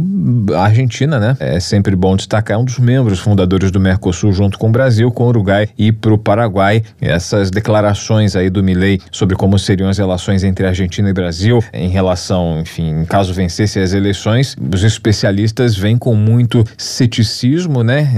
[0.53, 1.37] a Argentina, né?
[1.39, 5.11] É sempre bom destacar, é um dos membros fundadores do Mercosul junto com o Brasil,
[5.11, 6.83] com o Uruguai e para o Paraguai.
[7.01, 11.63] Essas declarações declarações aí do Milei sobre como seriam as relações entre Argentina e Brasil
[11.73, 18.09] em relação, enfim, caso vencesse as eleições, os especialistas vêm com muito ceticismo, né?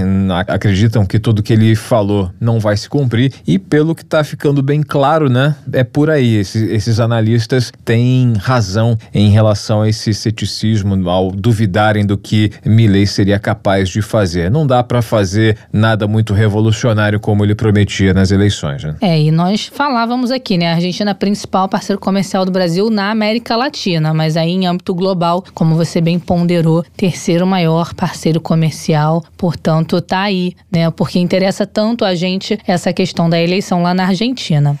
[0.46, 4.62] Acreditam que tudo que ele falou não vai se cumprir e pelo que está ficando
[4.62, 5.54] bem claro, né?
[5.72, 6.36] É por aí.
[6.36, 13.06] Esses, esses analistas têm razão em relação a esse ceticismo ao duvidarem do que Milley
[13.06, 14.50] seria capaz de fazer.
[14.50, 18.84] Não dá para fazer nada muito revolucionário como ele prometia nas eleições.
[18.84, 18.94] Né?
[19.00, 20.68] É, e nós falávamos aqui, né?
[20.68, 24.94] A Argentina é principal parceiro comercial do Brasil na América Latina, mas aí em âmbito
[24.94, 30.90] global, como você bem ponderou, terceiro maior parceiro comercial, portanto, tá aí, né?
[30.90, 34.78] Porque interessa tanto a gente essa questão da eleição lá na Argentina.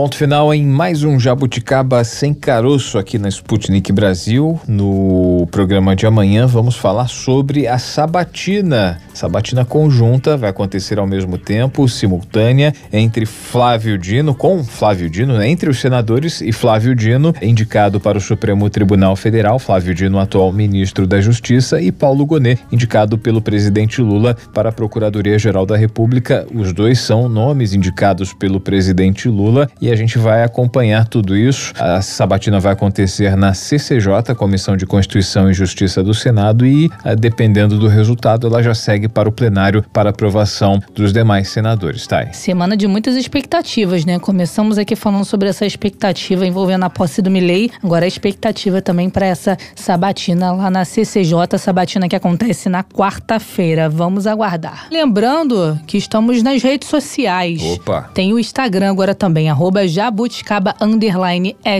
[0.00, 4.58] Ponto final em mais um Jabuticaba sem caroço aqui na Sputnik Brasil.
[4.66, 8.98] No programa de amanhã vamos falar sobre a sabatina.
[9.20, 15.46] Sabatina conjunta vai acontecer ao mesmo tempo, simultânea, entre Flávio Dino, com Flávio Dino, né?
[15.46, 20.50] entre os senadores e Flávio Dino, indicado para o Supremo Tribunal Federal, Flávio Dino, atual
[20.50, 26.46] ministro da Justiça, e Paulo Gonet, indicado pelo presidente Lula para a Procuradoria-Geral da República.
[26.54, 31.74] Os dois são nomes indicados pelo presidente Lula e a gente vai acompanhar tudo isso.
[31.78, 37.14] A sabatina vai acontecer na CCJ, Comissão de Constituição e Justiça do Senado, e ah,
[37.14, 42.32] dependendo do resultado, ela já segue para o plenário para aprovação dos demais senadores, tá?
[42.32, 44.18] Semana de muitas expectativas, né?
[44.18, 49.08] Começamos aqui falando sobre essa expectativa envolvendo a posse do Milei, agora a expectativa também
[49.08, 53.88] para essa sabatina lá na CCJ, sabatina que acontece na quarta-feira.
[53.88, 54.86] Vamos aguardar.
[54.90, 57.62] Lembrando que estamos nas redes sociais.
[57.62, 58.10] Opa!
[58.14, 60.74] Tem o Instagram agora também, arroba jabuticaba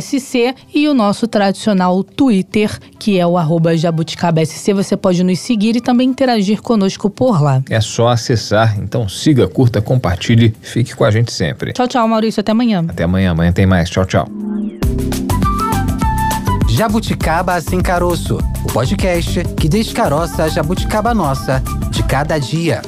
[0.00, 4.72] SC e o nosso tradicional Twitter, que é o arroba jabuticaba SC.
[4.72, 7.62] Você pode nos seguir e também interagir conosco por lá.
[7.68, 11.72] É só acessar, então siga, curta, compartilhe, fique com a gente sempre.
[11.72, 12.40] Tchau, tchau, Maurício.
[12.40, 12.84] Até amanhã.
[12.88, 13.30] Até amanhã.
[13.32, 13.90] Amanhã tem mais.
[13.90, 14.28] Tchau, tchau.
[16.68, 22.80] Jabuticaba Sem Caroço, o podcast que descaroça a jabuticaba nossa de cada dia.